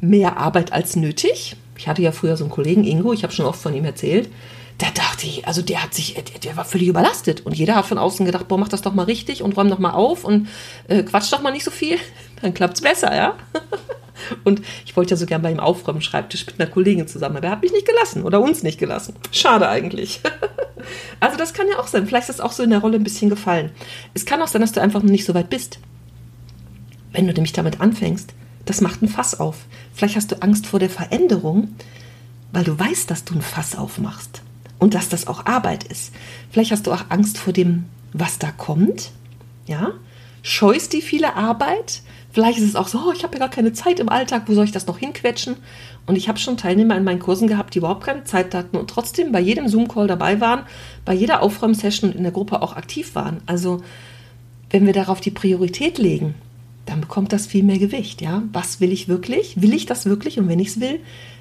mehr 0.00 0.36
Arbeit 0.36 0.72
als 0.72 0.96
nötig. 0.96 1.56
Ich 1.76 1.88
hatte 1.88 2.02
ja 2.02 2.12
früher 2.12 2.36
so 2.36 2.44
einen 2.44 2.52
Kollegen, 2.52 2.84
Ingo, 2.84 3.12
ich 3.12 3.22
habe 3.22 3.32
schon 3.32 3.46
oft 3.46 3.60
von 3.60 3.74
ihm 3.74 3.84
erzählt. 3.84 4.28
Da 4.76 4.86
dachte 4.94 5.26
ich, 5.26 5.46
also 5.46 5.60
der 5.60 5.82
hat 5.82 5.92
sich, 5.92 6.14
der 6.44 6.56
war 6.56 6.64
völlig 6.64 6.88
überlastet. 6.88 7.44
Und 7.44 7.56
jeder 7.56 7.74
hat 7.74 7.86
von 7.86 7.98
außen 7.98 8.24
gedacht, 8.24 8.48
boah, 8.48 8.58
mach 8.58 8.68
das 8.68 8.82
doch 8.82 8.94
mal 8.94 9.04
richtig 9.04 9.42
und 9.42 9.56
räum 9.56 9.68
doch 9.68 9.78
mal 9.78 9.92
auf 9.92 10.24
und 10.24 10.48
äh, 10.88 11.02
quatsch 11.02 11.32
doch 11.32 11.42
mal 11.42 11.50
nicht 11.50 11.64
so 11.64 11.70
viel. 11.70 11.98
Dann 12.42 12.54
klappt's 12.54 12.80
besser, 12.80 13.14
ja. 13.14 13.34
Und 14.44 14.62
ich 14.84 14.96
wollte 14.96 15.10
ja 15.10 15.16
so 15.16 15.26
gern 15.26 15.42
bei 15.42 15.50
ihm 15.50 15.60
aufräumen, 15.60 16.02
Schreibtisch 16.02 16.46
mit 16.46 16.60
einer 16.60 16.70
Kollegin 16.70 17.08
zusammen, 17.08 17.36
aber 17.36 17.46
er 17.46 17.52
hat 17.52 17.62
mich 17.62 17.72
nicht 17.72 17.86
gelassen 17.86 18.22
oder 18.22 18.40
uns 18.40 18.62
nicht 18.62 18.78
gelassen. 18.78 19.14
Schade 19.32 19.68
eigentlich. 19.68 20.20
Also 21.20 21.36
das 21.36 21.52
kann 21.52 21.68
ja 21.68 21.80
auch 21.80 21.88
sein. 21.88 22.06
Vielleicht 22.06 22.28
ist 22.28 22.38
das 22.38 22.44
auch 22.44 22.52
so 22.52 22.62
in 22.62 22.70
der 22.70 22.78
Rolle 22.78 22.96
ein 22.96 23.04
bisschen 23.04 23.28
gefallen. 23.28 23.72
Es 24.14 24.24
kann 24.24 24.40
auch 24.40 24.46
sein, 24.46 24.60
dass 24.60 24.72
du 24.72 24.80
einfach 24.80 25.02
noch 25.02 25.10
nicht 25.10 25.24
so 25.24 25.34
weit 25.34 25.50
bist. 25.50 25.80
Wenn 27.12 27.26
du 27.26 27.32
nämlich 27.32 27.52
damit 27.52 27.80
anfängst, 27.80 28.32
das 28.64 28.80
macht 28.80 29.02
ein 29.02 29.08
Fass 29.08 29.38
auf. 29.38 29.66
Vielleicht 29.92 30.16
hast 30.16 30.30
du 30.30 30.40
Angst 30.40 30.66
vor 30.66 30.78
der 30.78 30.88
Veränderung, 30.88 31.74
weil 32.52 32.64
du 32.64 32.78
weißt, 32.78 33.10
dass 33.10 33.24
du 33.24 33.34
ein 33.34 33.42
Fass 33.42 33.76
aufmachst 33.76 34.42
und 34.78 34.94
dass 34.94 35.08
das 35.08 35.26
auch 35.26 35.46
Arbeit 35.46 35.84
ist. 35.84 36.12
Vielleicht 36.50 36.70
hast 36.70 36.86
du 36.86 36.92
auch 36.92 37.06
Angst 37.08 37.38
vor 37.38 37.52
dem, 37.52 37.86
was 38.12 38.38
da 38.38 38.50
kommt. 38.50 39.10
Ja, 39.66 39.92
scheust 40.42 40.92
die 40.92 41.02
viele 41.02 41.34
Arbeit, 41.34 42.02
Vielleicht 42.38 42.60
ist 42.60 42.68
es 42.68 42.76
auch 42.76 42.86
so, 42.86 43.00
oh, 43.00 43.12
ich 43.12 43.24
habe 43.24 43.34
ja 43.34 43.40
gar 43.40 43.48
keine 43.48 43.72
Zeit 43.72 43.98
im 43.98 44.08
Alltag, 44.08 44.44
wo 44.46 44.54
soll 44.54 44.64
ich 44.64 44.70
das 44.70 44.86
noch 44.86 44.98
hinquetschen? 44.98 45.56
Und 46.06 46.14
ich 46.14 46.28
habe 46.28 46.38
schon 46.38 46.56
Teilnehmer 46.56 46.96
in 46.96 47.02
meinen 47.02 47.18
Kursen 47.18 47.48
gehabt, 47.48 47.74
die 47.74 47.80
überhaupt 47.80 48.04
keine 48.04 48.22
Zeit 48.22 48.54
hatten 48.54 48.76
und 48.76 48.88
trotzdem 48.88 49.32
bei 49.32 49.40
jedem 49.40 49.66
Zoom-Call 49.66 50.06
dabei 50.06 50.40
waren, 50.40 50.62
bei 51.04 51.14
jeder 51.14 51.42
Aufräumsession 51.42 52.12
und 52.12 52.16
in 52.16 52.22
der 52.22 52.30
Gruppe 52.30 52.62
auch 52.62 52.76
aktiv 52.76 53.16
waren. 53.16 53.40
Also 53.46 53.82
wenn 54.70 54.86
wir 54.86 54.92
darauf 54.92 55.20
die 55.20 55.32
Priorität 55.32 55.98
legen, 55.98 56.36
dann 56.88 57.00
bekommt 57.02 57.32
das 57.32 57.46
viel 57.46 57.62
mehr 57.62 57.78
Gewicht. 57.78 58.22
Ja, 58.22 58.42
was 58.52 58.80
will 58.80 58.92
ich 58.92 59.08
wirklich? 59.08 59.60
Will 59.60 59.74
ich 59.74 59.86
das 59.86 60.06
wirklich? 60.06 60.38
Und 60.38 60.48
wenn 60.48 60.58
ich 60.58 60.68
es 60.68 60.80
will, 60.80 61.00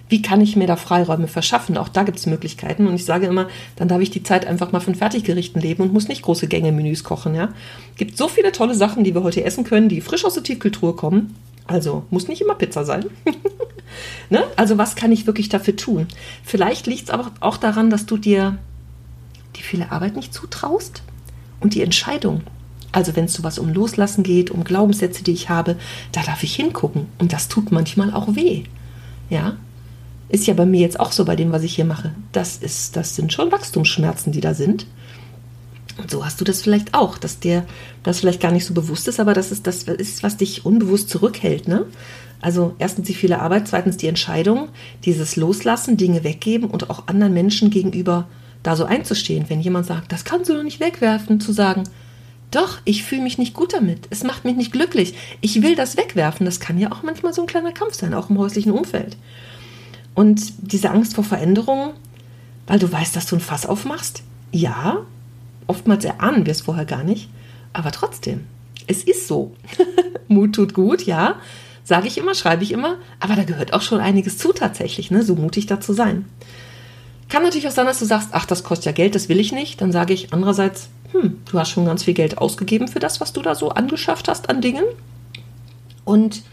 wie 0.09 0.21
kann 0.21 0.41
ich 0.41 0.55
mir 0.55 0.67
da 0.67 0.75
Freiräume 0.75 1.27
verschaffen? 1.27 1.77
Auch 1.77 1.89
da 1.89 2.03
gibt 2.03 2.17
es 2.17 2.25
Möglichkeiten. 2.25 2.87
Und 2.87 2.95
ich 2.95 3.05
sage 3.05 3.27
immer, 3.27 3.47
dann 3.75 3.87
darf 3.87 4.01
ich 4.01 4.09
die 4.09 4.23
Zeit 4.23 4.45
einfach 4.45 4.71
mal 4.71 4.79
von 4.79 4.95
Fertiggerichten 4.95 5.61
leben 5.61 5.83
und 5.83 5.93
muss 5.93 6.07
nicht 6.07 6.21
große 6.21 6.47
Gänge-Menüs 6.47 7.03
kochen. 7.03 7.33
Ja? 7.35 7.49
gibt 7.95 8.17
so 8.17 8.27
viele 8.27 8.51
tolle 8.51 8.75
Sachen, 8.75 9.03
die 9.03 9.13
wir 9.13 9.23
heute 9.23 9.43
essen 9.43 9.63
können, 9.63 9.89
die 9.89 10.01
frisch 10.01 10.25
aus 10.25 10.33
der 10.33 10.43
Tiefkühltruhe 10.43 10.93
kommen. 10.93 11.35
Also 11.65 12.05
muss 12.09 12.27
nicht 12.27 12.41
immer 12.41 12.55
Pizza 12.55 12.85
sein. 12.85 13.05
ne? 14.29 14.43
Also 14.55 14.77
was 14.77 14.95
kann 14.95 15.11
ich 15.11 15.27
wirklich 15.27 15.49
dafür 15.49 15.75
tun? 15.75 16.07
Vielleicht 16.43 16.87
liegt 16.87 17.03
es 17.03 17.09
aber 17.09 17.31
auch 17.39 17.57
daran, 17.57 17.89
dass 17.89 18.05
du 18.05 18.17
dir 18.17 18.57
die 19.55 19.63
viele 19.63 19.91
Arbeit 19.91 20.15
nicht 20.15 20.33
zutraust 20.33 21.03
und 21.59 21.73
die 21.73 21.81
Entscheidung. 21.81 22.41
Also 22.97 23.15
wenn 23.15 23.25
es 23.25 23.33
sowas 23.33 23.59
um 23.59 23.71
Loslassen 23.71 24.23
geht, 24.23 24.49
um 24.49 24.63
Glaubenssätze, 24.63 25.23
die 25.23 25.31
ich 25.31 25.49
habe, 25.49 25.75
da 26.13 26.23
darf 26.23 26.41
ich 26.41 26.55
hingucken. 26.55 27.05
Und 27.19 27.31
das 27.31 27.47
tut 27.47 27.71
manchmal 27.71 28.11
auch 28.11 28.35
weh. 28.35 28.63
Ja, 29.29 29.57
Ist 30.29 30.47
ja 30.47 30.55
bei 30.55 30.65
mir 30.65 30.81
jetzt 30.81 30.99
auch 30.99 31.11
so 31.11 31.23
bei 31.23 31.35
dem, 31.35 31.51
was 31.51 31.61
ich 31.61 31.75
hier 31.75 31.85
mache. 31.85 32.15
Das, 32.31 32.57
ist, 32.57 32.95
das 32.95 33.15
sind 33.15 33.31
schon 33.31 33.51
Wachstumsschmerzen, 33.51 34.31
die 34.31 34.41
da 34.41 34.55
sind. 34.55 34.87
Und 35.99 36.09
so 36.09 36.25
hast 36.25 36.41
du 36.41 36.43
das 36.43 36.63
vielleicht 36.63 36.95
auch, 36.95 37.19
dass 37.19 37.39
dir 37.39 37.67
das 38.01 38.21
vielleicht 38.21 38.41
gar 38.41 38.51
nicht 38.51 38.65
so 38.65 38.73
bewusst 38.73 39.07
ist, 39.07 39.19
aber 39.19 39.35
das 39.35 39.51
ist 39.51 39.67
das 39.67 39.83
ist, 39.83 40.23
was 40.23 40.37
dich 40.37 40.65
unbewusst 40.65 41.11
zurückhält. 41.11 41.67
Ne? 41.67 41.85
Also 42.41 42.73
erstens 42.79 43.05
die 43.05 43.13
viele 43.13 43.41
Arbeit, 43.41 43.67
zweitens 43.67 43.97
die 43.97 44.07
Entscheidung, 44.07 44.69
dieses 45.05 45.35
Loslassen, 45.35 45.97
Dinge 45.97 46.23
weggeben 46.23 46.67
und 46.67 46.89
auch 46.89 47.07
anderen 47.07 47.35
Menschen 47.35 47.69
gegenüber 47.69 48.27
da 48.63 48.75
so 48.75 48.85
einzustehen. 48.85 49.45
Wenn 49.49 49.61
jemand 49.61 49.85
sagt, 49.85 50.11
das 50.11 50.25
kannst 50.25 50.49
du 50.49 50.55
doch 50.55 50.63
nicht 50.63 50.79
wegwerfen, 50.79 51.39
zu 51.39 51.51
sagen, 51.51 51.83
doch, 52.51 52.79
ich 52.85 53.03
fühle 53.03 53.23
mich 53.23 53.37
nicht 53.37 53.53
gut 53.53 53.73
damit. 53.73 54.07
Es 54.09 54.23
macht 54.23 54.45
mich 54.45 54.55
nicht 54.55 54.71
glücklich. 54.71 55.15
Ich 55.41 55.61
will 55.61 55.75
das 55.75 55.97
wegwerfen. 55.97 56.45
Das 56.45 56.59
kann 56.59 56.79
ja 56.79 56.91
auch 56.91 57.03
manchmal 57.03 57.33
so 57.33 57.41
ein 57.41 57.47
kleiner 57.47 57.73
Kampf 57.73 57.95
sein, 57.95 58.13
auch 58.13 58.29
im 58.29 58.37
häuslichen 58.37 58.71
Umfeld. 58.71 59.17
Und 60.15 60.53
diese 60.59 60.89
Angst 60.91 61.15
vor 61.15 61.23
Veränderung, 61.23 61.93
weil 62.65 62.79
du 62.79 62.91
weißt, 62.91 63.15
dass 63.15 63.25
du 63.25 63.35
ein 63.35 63.41
Fass 63.41 63.65
aufmachst, 63.65 64.23
ja, 64.51 65.05
oftmals 65.67 66.05
erahnen 66.05 66.45
wir 66.45 66.51
es 66.51 66.61
vorher 66.61 66.85
gar 66.85 67.03
nicht, 67.03 67.29
aber 67.73 67.91
trotzdem, 67.91 68.45
es 68.87 69.03
ist 69.03 69.27
so. 69.27 69.53
Mut 70.27 70.55
tut 70.55 70.73
gut, 70.73 71.03
ja, 71.05 71.35
sage 71.83 72.07
ich 72.07 72.17
immer, 72.17 72.33
schreibe 72.33 72.63
ich 72.63 72.71
immer, 72.71 72.97
aber 73.19 73.35
da 73.35 73.43
gehört 73.43 73.73
auch 73.73 73.81
schon 73.81 73.99
einiges 73.99 74.37
zu 74.37 74.53
tatsächlich, 74.53 75.11
ne? 75.11 75.23
so 75.23 75.35
mutig 75.35 75.67
da 75.67 75.79
zu 75.79 75.93
sein. 75.93 76.25
Kann 77.29 77.43
natürlich 77.43 77.67
auch 77.67 77.71
sein, 77.71 77.85
dass 77.85 77.99
du 77.99 78.05
sagst, 78.05 78.29
ach, 78.31 78.45
das 78.45 78.63
kostet 78.63 78.85
ja 78.85 78.91
Geld, 78.93 79.13
das 79.13 79.27
will 79.27 79.39
ich 79.39 79.51
nicht. 79.51 79.81
Dann 79.81 79.91
sage 79.91 80.13
ich 80.13 80.31
andererseits, 80.31 80.89
hm, 81.11 81.39
du 81.49 81.59
hast 81.59 81.69
schon 81.69 81.85
ganz 81.85 82.03
viel 82.03 82.13
Geld 82.13 82.37
ausgegeben 82.37 82.87
für 82.87 82.99
das, 82.99 83.21
was 83.21 83.33
du 83.33 83.41
da 83.41 83.55
so 83.55 83.69
angeschafft 83.69 84.27
hast 84.27 84.49
an 84.49 84.61
Dingen. 84.61 84.83
Und 86.03 86.43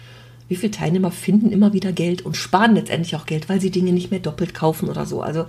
wie 0.49 0.57
viele 0.57 0.73
Teilnehmer 0.73 1.11
finden 1.11 1.51
immer 1.51 1.73
wieder 1.73 1.93
Geld 1.93 2.23
und 2.23 2.37
sparen 2.37 2.75
letztendlich 2.75 3.17
auch 3.17 3.27
Geld, 3.27 3.49
weil 3.49 3.61
sie 3.61 3.71
Dinge 3.71 3.93
nicht 3.93 4.11
mehr 4.11 4.21
doppelt 4.21 4.55
kaufen 4.55 4.89
oder 4.89 5.07
so. 5.07 5.23
Also 5.23 5.47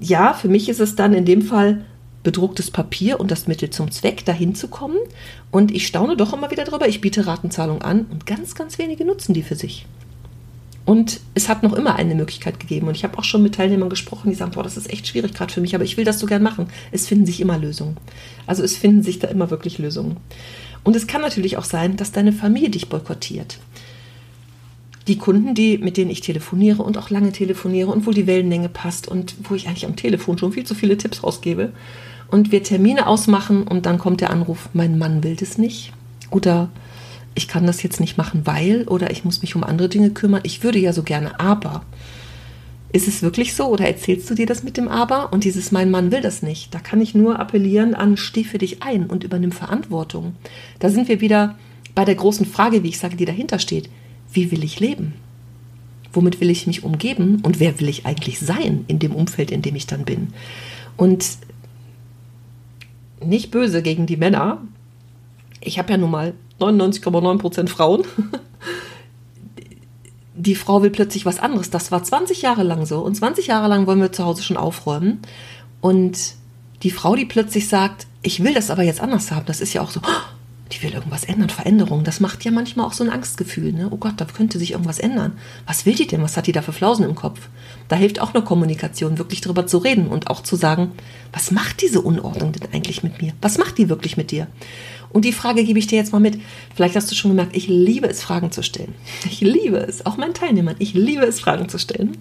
ja, 0.00 0.32
für 0.32 0.48
mich 0.48 0.68
ist 0.68 0.80
es 0.80 0.96
dann 0.96 1.14
in 1.14 1.24
dem 1.24 1.42
Fall 1.42 1.84
bedrucktes 2.22 2.70
Papier 2.70 3.20
und 3.20 3.30
das 3.30 3.46
Mittel 3.46 3.70
zum 3.70 3.90
Zweck, 3.90 4.24
dahin 4.24 4.54
zu 4.54 4.68
kommen. 4.68 4.96
Und 5.50 5.70
ich 5.70 5.86
staune 5.86 6.16
doch 6.16 6.32
immer 6.32 6.50
wieder 6.50 6.64
drüber. 6.64 6.88
Ich 6.88 7.00
biete 7.00 7.26
Ratenzahlung 7.26 7.82
an 7.82 8.06
und 8.10 8.26
ganz, 8.26 8.54
ganz 8.54 8.78
wenige 8.78 9.04
nutzen 9.04 9.34
die 9.34 9.42
für 9.42 9.56
sich. 9.56 9.86
Und 10.84 11.20
es 11.34 11.48
hat 11.48 11.62
noch 11.62 11.72
immer 11.72 11.96
eine 11.96 12.14
Möglichkeit 12.14 12.60
gegeben. 12.60 12.88
Und 12.88 12.94
ich 12.94 13.04
habe 13.04 13.16
auch 13.18 13.24
schon 13.24 13.42
mit 13.42 13.54
Teilnehmern 13.54 13.88
gesprochen, 13.88 14.28
die 14.30 14.36
sagen, 14.36 14.52
boah, 14.52 14.62
das 14.62 14.76
ist 14.76 14.92
echt 14.92 15.06
schwierig 15.06 15.32
gerade 15.32 15.52
für 15.52 15.62
mich, 15.62 15.74
aber 15.74 15.84
ich 15.84 15.96
will 15.96 16.04
das 16.04 16.20
so 16.20 16.26
gern 16.26 16.42
machen. 16.42 16.66
Es 16.92 17.08
finden 17.08 17.24
sich 17.24 17.40
immer 17.40 17.58
Lösungen. 17.58 17.96
Also 18.46 18.62
es 18.62 18.76
finden 18.76 19.02
sich 19.02 19.18
da 19.18 19.28
immer 19.28 19.50
wirklich 19.50 19.78
Lösungen. 19.78 20.18
Und 20.82 20.94
es 20.94 21.06
kann 21.06 21.22
natürlich 21.22 21.56
auch 21.56 21.64
sein, 21.64 21.96
dass 21.96 22.12
deine 22.12 22.32
Familie 22.32 22.68
dich 22.68 22.90
boykottiert. 22.90 23.58
Die 25.08 25.16
Kunden, 25.16 25.54
die, 25.54 25.78
mit 25.78 25.96
denen 25.96 26.10
ich 26.10 26.20
telefoniere 26.20 26.82
und 26.82 26.98
auch 26.98 27.10
lange 27.10 27.32
telefoniere 27.32 27.90
und 27.90 28.06
wo 28.06 28.10
die 28.10 28.26
Wellenlänge 28.26 28.68
passt 28.68 29.08
und 29.08 29.34
wo 29.42 29.54
ich 29.54 29.66
eigentlich 29.68 29.86
am 29.86 29.96
Telefon 29.96 30.36
schon 30.38 30.52
viel 30.52 30.64
zu 30.64 30.74
viele 30.74 30.96
Tipps 30.96 31.22
rausgebe 31.22 31.72
und 32.30 32.52
wir 32.52 32.62
Termine 32.62 33.06
ausmachen 33.06 33.64
und 33.64 33.86
dann 33.86 33.98
kommt 33.98 34.20
der 34.22 34.30
Anruf, 34.30 34.70
mein 34.72 34.98
Mann 34.98 35.22
will 35.22 35.36
das 35.36 35.58
nicht 35.58 35.92
oder 36.30 36.70
ich 37.34 37.48
kann 37.48 37.66
das 37.66 37.82
jetzt 37.82 38.00
nicht 38.00 38.16
machen, 38.16 38.42
weil 38.44 38.84
oder 38.84 39.10
ich 39.10 39.24
muss 39.24 39.42
mich 39.42 39.56
um 39.56 39.64
andere 39.64 39.88
Dinge 39.88 40.10
kümmern. 40.10 40.42
Ich 40.44 40.62
würde 40.62 40.78
ja 40.78 40.92
so 40.92 41.02
gerne, 41.02 41.40
aber 41.40 41.84
ist 42.94 43.08
es 43.08 43.22
wirklich 43.22 43.54
so 43.54 43.66
oder 43.66 43.88
erzählst 43.88 44.30
du 44.30 44.34
dir 44.34 44.46
das 44.46 44.62
mit 44.62 44.76
dem 44.76 44.86
Aber? 44.86 45.32
Und 45.32 45.42
dieses 45.42 45.72
Mein 45.72 45.90
Mann 45.90 46.12
will 46.12 46.20
das 46.20 46.42
nicht. 46.42 46.72
Da 46.72 46.78
kann 46.78 47.00
ich 47.00 47.12
nur 47.12 47.40
appellieren 47.40 47.94
an, 47.94 48.16
steh 48.16 48.44
für 48.44 48.58
dich 48.58 48.84
ein 48.84 49.06
und 49.06 49.24
übernimm 49.24 49.50
Verantwortung. 49.50 50.36
Da 50.78 50.88
sind 50.90 51.08
wir 51.08 51.20
wieder 51.20 51.56
bei 51.96 52.04
der 52.04 52.14
großen 52.14 52.46
Frage, 52.46 52.84
wie 52.84 52.90
ich 52.90 52.98
sage, 53.00 53.16
die 53.16 53.24
dahinter 53.24 53.58
steht. 53.58 53.90
Wie 54.32 54.52
will 54.52 54.62
ich 54.62 54.78
leben? 54.78 55.14
Womit 56.12 56.40
will 56.40 56.50
ich 56.50 56.68
mich 56.68 56.84
umgeben? 56.84 57.40
Und 57.42 57.58
wer 57.58 57.80
will 57.80 57.88
ich 57.88 58.06
eigentlich 58.06 58.38
sein 58.38 58.84
in 58.86 59.00
dem 59.00 59.12
Umfeld, 59.12 59.50
in 59.50 59.62
dem 59.62 59.74
ich 59.74 59.88
dann 59.88 60.04
bin? 60.04 60.28
Und 60.96 61.26
nicht 63.24 63.50
böse 63.50 63.82
gegen 63.82 64.06
die 64.06 64.16
Männer. 64.16 64.62
Ich 65.64 65.78
habe 65.78 65.90
ja 65.90 65.96
nun 65.96 66.10
mal 66.10 66.34
99,9% 66.60 67.68
Frauen. 67.68 68.04
Die 70.36 70.54
Frau 70.54 70.82
will 70.82 70.90
plötzlich 70.90 71.24
was 71.24 71.38
anderes. 71.38 71.70
Das 71.70 71.90
war 71.90 72.02
20 72.02 72.42
Jahre 72.42 72.62
lang 72.62 72.86
so. 72.86 73.00
Und 73.00 73.14
20 73.14 73.46
Jahre 73.46 73.68
lang 73.68 73.86
wollen 73.86 74.00
wir 74.00 74.12
zu 74.12 74.24
Hause 74.24 74.42
schon 74.42 74.56
aufräumen. 74.56 75.20
Und 75.80 76.34
die 76.82 76.90
Frau, 76.90 77.16
die 77.16 77.24
plötzlich 77.24 77.68
sagt, 77.68 78.06
ich 78.22 78.42
will 78.42 78.52
das 78.52 78.70
aber 78.70 78.82
jetzt 78.82 79.00
anders 79.00 79.30
haben, 79.30 79.46
das 79.46 79.60
ist 79.60 79.72
ja 79.72 79.80
auch 79.80 79.90
so, 79.90 80.00
die 80.72 80.82
will 80.82 80.92
irgendwas 80.92 81.24
ändern, 81.24 81.50
Veränderung. 81.50 82.04
Das 82.04 82.20
macht 82.20 82.44
ja 82.44 82.50
manchmal 82.50 82.86
auch 82.86 82.92
so 82.92 83.04
ein 83.04 83.10
Angstgefühl. 83.10 83.72
Ne? 83.72 83.88
Oh 83.90 83.96
Gott, 83.96 84.14
da 84.16 84.24
könnte 84.24 84.58
sich 84.58 84.72
irgendwas 84.72 84.98
ändern. 84.98 85.38
Was 85.66 85.86
will 85.86 85.94
die 85.94 86.06
denn? 86.06 86.22
Was 86.22 86.36
hat 86.36 86.46
die 86.46 86.52
da 86.52 86.62
für 86.62 86.72
Flausen 86.72 87.04
im 87.04 87.14
Kopf? 87.14 87.48
Da 87.88 87.96
hilft 87.96 88.20
auch 88.20 88.34
eine 88.34 88.42
Kommunikation, 88.42 89.18
wirklich 89.18 89.40
drüber 89.40 89.66
zu 89.66 89.78
reden 89.78 90.08
und 90.08 90.28
auch 90.28 90.42
zu 90.42 90.56
sagen, 90.56 90.92
was 91.32 91.50
macht 91.50 91.82
diese 91.82 92.00
Unordnung 92.00 92.52
denn 92.52 92.72
eigentlich 92.72 93.02
mit 93.02 93.20
mir? 93.22 93.32
Was 93.40 93.58
macht 93.58 93.78
die 93.78 93.88
wirklich 93.88 94.16
mit 94.16 94.30
dir? 94.30 94.46
Und 95.14 95.24
die 95.24 95.32
Frage 95.32 95.62
gebe 95.62 95.78
ich 95.78 95.86
dir 95.86 95.96
jetzt 95.96 96.10
mal 96.12 96.18
mit. 96.18 96.40
Vielleicht 96.74 96.96
hast 96.96 97.08
du 97.08 97.14
schon 97.14 97.30
gemerkt, 97.30 97.56
ich 97.56 97.68
liebe 97.68 98.08
es, 98.08 98.20
Fragen 98.20 98.50
zu 98.50 98.64
stellen. 98.64 98.96
Ich 99.24 99.40
liebe 99.40 99.76
es, 99.76 100.04
auch 100.04 100.16
meinen 100.16 100.34
Teilnehmern, 100.34 100.74
ich 100.80 100.92
liebe 100.92 101.24
es, 101.24 101.38
Fragen 101.38 101.68
zu 101.68 101.78
stellen. 101.78 102.18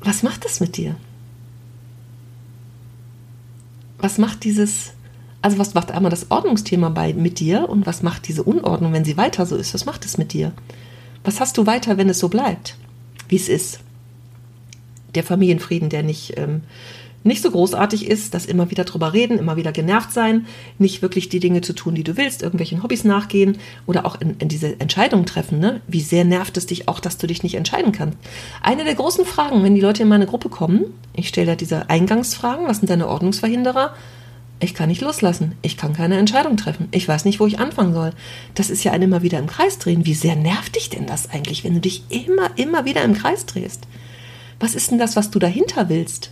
Was 0.00 0.22
macht 0.22 0.46
das 0.46 0.60
mit 0.60 0.78
dir? 0.78 0.96
Was 3.98 4.16
macht 4.16 4.44
dieses, 4.44 4.94
also 5.42 5.58
was 5.58 5.74
macht 5.74 5.92
einmal 5.92 6.10
das 6.10 6.30
Ordnungsthema 6.30 6.88
bei 6.88 7.12
mit 7.12 7.38
dir 7.38 7.68
und 7.68 7.84
was 7.84 8.02
macht 8.02 8.26
diese 8.28 8.44
Unordnung, 8.44 8.94
wenn 8.94 9.04
sie 9.04 9.18
weiter 9.18 9.44
so 9.44 9.56
ist? 9.56 9.74
Was 9.74 9.84
macht 9.84 10.06
es 10.06 10.16
mit 10.16 10.32
dir? 10.32 10.52
Was 11.22 11.38
hast 11.38 11.58
du 11.58 11.66
weiter, 11.66 11.98
wenn 11.98 12.08
es 12.08 12.18
so 12.18 12.30
bleibt, 12.30 12.78
wie 13.28 13.36
es 13.36 13.50
ist? 13.50 13.80
Der 15.14 15.22
Familienfrieden, 15.22 15.90
der 15.90 16.02
nicht 16.02 16.38
ähm, 16.38 16.62
nicht 17.24 17.42
so 17.42 17.50
großartig 17.50 18.08
ist, 18.08 18.34
dass 18.34 18.46
immer 18.46 18.70
wieder 18.70 18.84
drüber 18.84 19.12
reden, 19.12 19.38
immer 19.38 19.56
wieder 19.56 19.72
genervt 19.72 20.12
sein, 20.12 20.46
nicht 20.78 21.02
wirklich 21.02 21.28
die 21.28 21.40
Dinge 21.40 21.60
zu 21.60 21.72
tun, 21.72 21.94
die 21.94 22.04
du 22.04 22.16
willst, 22.16 22.42
irgendwelchen 22.42 22.82
Hobbys 22.82 23.04
nachgehen 23.04 23.58
oder 23.86 24.04
auch 24.06 24.20
in, 24.20 24.36
in 24.38 24.48
diese 24.48 24.80
Entscheidungen 24.80 25.26
treffen. 25.26 25.58
Ne? 25.58 25.80
Wie 25.86 26.00
sehr 26.00 26.24
nervt 26.24 26.56
es 26.56 26.66
dich 26.66 26.88
auch, 26.88 27.00
dass 27.00 27.18
du 27.18 27.26
dich 27.26 27.42
nicht 27.42 27.54
entscheiden 27.54 27.92
kannst? 27.92 28.18
Eine 28.60 28.84
der 28.84 28.94
großen 28.94 29.24
Fragen, 29.24 29.62
wenn 29.62 29.74
die 29.74 29.80
Leute 29.80 30.02
in 30.02 30.08
meine 30.08 30.26
Gruppe 30.26 30.48
kommen, 30.48 30.84
ich 31.14 31.28
stelle 31.28 31.48
da 31.48 31.54
diese 31.54 31.88
Eingangsfragen, 31.88 32.66
was 32.66 32.78
sind 32.78 32.90
deine 32.90 33.08
Ordnungsverhinderer? 33.08 33.94
Ich 34.62 34.74
kann 34.74 34.88
nicht 34.88 35.00
loslassen. 35.00 35.56
Ich 35.60 35.76
kann 35.76 35.92
keine 35.92 36.18
Entscheidung 36.18 36.56
treffen. 36.56 36.86
Ich 36.92 37.08
weiß 37.08 37.24
nicht, 37.24 37.40
wo 37.40 37.48
ich 37.48 37.58
anfangen 37.58 37.94
soll. 37.94 38.12
Das 38.54 38.70
ist 38.70 38.84
ja 38.84 38.92
ein 38.92 39.02
immer 39.02 39.22
wieder 39.22 39.40
im 39.40 39.48
Kreis 39.48 39.78
drehen. 39.78 40.06
Wie 40.06 40.14
sehr 40.14 40.36
nervt 40.36 40.76
dich 40.76 40.88
denn 40.88 41.04
das 41.04 41.28
eigentlich, 41.30 41.64
wenn 41.64 41.74
du 41.74 41.80
dich 41.80 42.04
immer, 42.10 42.56
immer 42.56 42.84
wieder 42.84 43.02
im 43.02 43.14
Kreis 43.14 43.44
drehst? 43.44 43.88
Was 44.60 44.76
ist 44.76 44.92
denn 44.92 44.98
das, 44.98 45.16
was 45.16 45.32
du 45.32 45.40
dahinter 45.40 45.88
willst? 45.88 46.30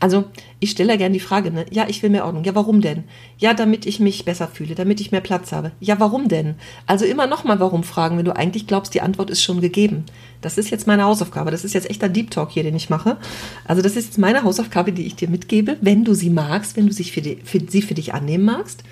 Also 0.00 0.26
ich 0.60 0.70
stelle 0.70 0.96
gerne 0.96 1.12
die 1.12 1.20
Frage, 1.20 1.50
ne? 1.50 1.66
ja, 1.70 1.86
ich 1.88 2.02
will 2.02 2.10
mehr 2.10 2.24
Ordnung. 2.24 2.44
Ja, 2.44 2.54
warum 2.54 2.80
denn? 2.80 3.04
Ja, 3.38 3.52
damit 3.52 3.84
ich 3.84 3.98
mich 3.98 4.24
besser 4.24 4.46
fühle, 4.46 4.76
damit 4.76 5.00
ich 5.00 5.10
mehr 5.10 5.20
Platz 5.20 5.50
habe. 5.50 5.72
Ja, 5.80 5.98
warum 5.98 6.28
denn? 6.28 6.54
Also 6.86 7.04
immer 7.04 7.26
nochmal 7.26 7.58
warum 7.58 7.82
fragen, 7.82 8.16
wenn 8.16 8.24
du 8.24 8.36
eigentlich 8.36 8.68
glaubst, 8.68 8.94
die 8.94 9.00
Antwort 9.00 9.28
ist 9.30 9.42
schon 9.42 9.60
gegeben. 9.60 10.04
Das 10.40 10.56
ist 10.56 10.70
jetzt 10.70 10.86
meine 10.86 11.04
Hausaufgabe. 11.04 11.50
Das 11.50 11.64
ist 11.64 11.74
jetzt 11.74 11.90
echt 11.90 12.04
ein 12.04 12.12
Deep 12.12 12.30
Talk 12.30 12.50
hier, 12.52 12.62
den 12.62 12.76
ich 12.76 12.90
mache. 12.90 13.16
Also 13.64 13.82
das 13.82 13.96
ist 13.96 14.06
jetzt 14.06 14.18
meine 14.18 14.44
Hausaufgabe, 14.44 14.92
die 14.92 15.06
ich 15.06 15.16
dir 15.16 15.28
mitgebe, 15.28 15.76
wenn 15.80 16.04
du 16.04 16.14
sie 16.14 16.30
magst, 16.30 16.76
wenn 16.76 16.86
du 16.86 16.92
sich 16.92 17.10
für 17.10 17.20
die, 17.20 17.38
für, 17.42 17.60
sie 17.68 17.82
für 17.82 17.94
dich 17.94 18.14
annehmen 18.14 18.44
magst. 18.44 18.84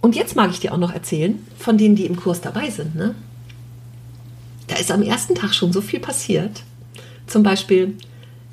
Und 0.00 0.16
jetzt 0.16 0.36
mag 0.36 0.50
ich 0.50 0.60
dir 0.60 0.72
auch 0.72 0.78
noch 0.78 0.92
erzählen 0.92 1.38
von 1.58 1.76
denen, 1.76 1.96
die 1.96 2.06
im 2.06 2.16
Kurs 2.16 2.40
dabei 2.40 2.70
sind. 2.70 2.94
Ne? 2.94 3.14
Da 4.68 4.76
ist 4.76 4.90
am 4.90 5.02
ersten 5.02 5.34
Tag 5.34 5.54
schon 5.54 5.72
so 5.72 5.82
viel 5.82 6.00
passiert. 6.00 6.62
Zum 7.26 7.42
Beispiel 7.42 7.96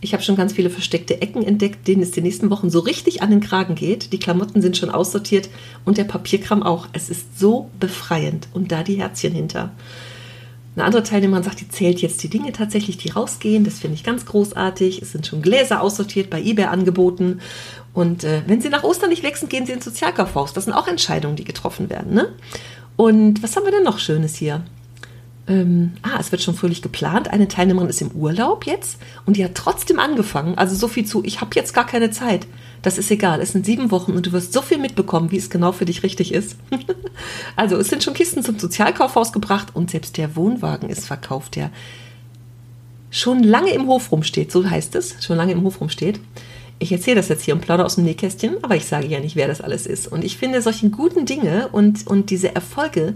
ich 0.01 0.13
habe 0.13 0.23
schon 0.23 0.35
ganz 0.35 0.53
viele 0.53 0.71
versteckte 0.71 1.21
Ecken 1.21 1.43
entdeckt, 1.43 1.87
denen 1.87 2.01
es 2.01 2.11
die 2.11 2.21
nächsten 2.21 2.49
Wochen 2.49 2.71
so 2.71 2.79
richtig 2.79 3.21
an 3.21 3.29
den 3.29 3.39
Kragen 3.39 3.75
geht. 3.75 4.11
Die 4.11 4.19
Klamotten 4.19 4.61
sind 4.61 4.75
schon 4.75 4.89
aussortiert 4.89 5.49
und 5.85 5.99
der 5.99 6.05
Papierkram 6.05 6.63
auch. 6.63 6.87
Es 6.91 7.09
ist 7.09 7.39
so 7.39 7.69
befreiend 7.79 8.47
und 8.53 8.71
da 8.71 8.81
die 8.81 8.95
Herzchen 8.95 9.33
hinter. 9.33 9.71
Eine 10.75 10.85
andere 10.85 11.03
Teilnehmerin 11.03 11.43
sagt, 11.43 11.61
die 11.61 11.69
zählt 11.69 12.01
jetzt 12.01 12.23
die 12.23 12.29
Dinge 12.29 12.51
tatsächlich, 12.51 12.97
die 12.97 13.09
rausgehen. 13.09 13.63
Das 13.63 13.79
finde 13.79 13.95
ich 13.95 14.03
ganz 14.03 14.25
großartig. 14.25 15.01
Es 15.01 15.11
sind 15.11 15.27
schon 15.27 15.41
Gläser 15.41 15.81
aussortiert, 15.81 16.29
bei 16.29 16.41
eBay 16.41 16.65
angeboten. 16.65 17.41
Und 17.93 18.23
äh, 18.23 18.41
wenn 18.47 18.61
sie 18.61 18.69
nach 18.69 18.83
Ostern 18.83 19.09
nicht 19.09 19.23
wechseln, 19.23 19.49
gehen 19.49 19.65
sie 19.65 19.73
ins 19.73 19.85
Sozialkaufhaus. 19.85 20.53
Das 20.53 20.63
sind 20.63 20.73
auch 20.73 20.87
Entscheidungen, 20.87 21.35
die 21.35 21.43
getroffen 21.43 21.89
werden. 21.89 22.13
Ne? 22.13 22.29
Und 22.95 23.43
was 23.43 23.55
haben 23.55 23.65
wir 23.65 23.71
denn 23.71 23.83
noch 23.83 23.99
Schönes 23.99 24.35
hier? 24.35 24.63
Ähm, 25.51 25.91
ah, 26.01 26.17
es 26.19 26.31
wird 26.31 26.41
schon 26.41 26.55
fröhlich 26.55 26.81
geplant. 26.81 27.29
Eine 27.29 27.49
Teilnehmerin 27.49 27.89
ist 27.89 28.01
im 28.01 28.11
Urlaub 28.11 28.65
jetzt 28.65 28.97
und 29.25 29.35
die 29.35 29.43
hat 29.43 29.53
trotzdem 29.53 29.99
angefangen. 29.99 30.57
Also 30.57 30.75
so 30.75 30.87
viel 30.87 31.05
zu, 31.05 31.23
ich 31.25 31.41
habe 31.41 31.51
jetzt 31.55 31.73
gar 31.73 31.85
keine 31.85 32.09
Zeit. 32.09 32.47
Das 32.81 32.97
ist 32.97 33.11
egal. 33.11 33.41
Es 33.41 33.51
sind 33.51 33.65
sieben 33.65 33.91
Wochen 33.91 34.13
und 34.13 34.25
du 34.25 34.31
wirst 34.31 34.53
so 34.53 34.61
viel 34.61 34.77
mitbekommen, 34.77 35.29
wie 35.31 35.37
es 35.37 35.49
genau 35.49 35.73
für 35.73 35.83
dich 35.83 36.03
richtig 36.03 36.33
ist. 36.33 36.55
also 37.57 37.75
es 37.75 37.89
sind 37.89 38.01
schon 38.01 38.13
Kisten 38.13 38.43
zum 38.43 38.57
Sozialkaufhaus 38.57 39.33
gebracht 39.33 39.67
und 39.73 39.91
selbst 39.91 40.15
der 40.17 40.37
Wohnwagen 40.37 40.89
ist 40.89 41.05
verkauft, 41.05 41.57
der 41.57 41.69
schon 43.09 43.43
lange 43.43 43.73
im 43.73 43.87
Hof 43.87 44.11
rumsteht. 44.11 44.53
So 44.53 44.67
heißt 44.67 44.95
es, 44.95 45.17
schon 45.23 45.35
lange 45.35 45.51
im 45.51 45.63
Hof 45.63 45.81
rumsteht. 45.81 46.21
Ich 46.79 46.93
erzähle 46.93 47.17
das 47.17 47.27
jetzt 47.27 47.43
hier 47.43 47.53
und 47.53 47.61
plaudere 47.61 47.85
aus 47.85 47.95
dem 47.95 48.05
Nähkästchen, 48.05 48.55
aber 48.63 48.75
ich 48.75 48.85
sage 48.85 49.05
ja 49.05 49.19
nicht, 49.19 49.35
wer 49.35 49.47
das 49.47 49.61
alles 49.61 49.85
ist. 49.85 50.07
Und 50.07 50.23
ich 50.23 50.37
finde, 50.37 50.61
solche 50.61 50.89
guten 50.89 51.25
Dinge 51.25 51.67
und, 51.73 52.07
und 52.07 52.29
diese 52.31 52.55
Erfolge, 52.55 53.15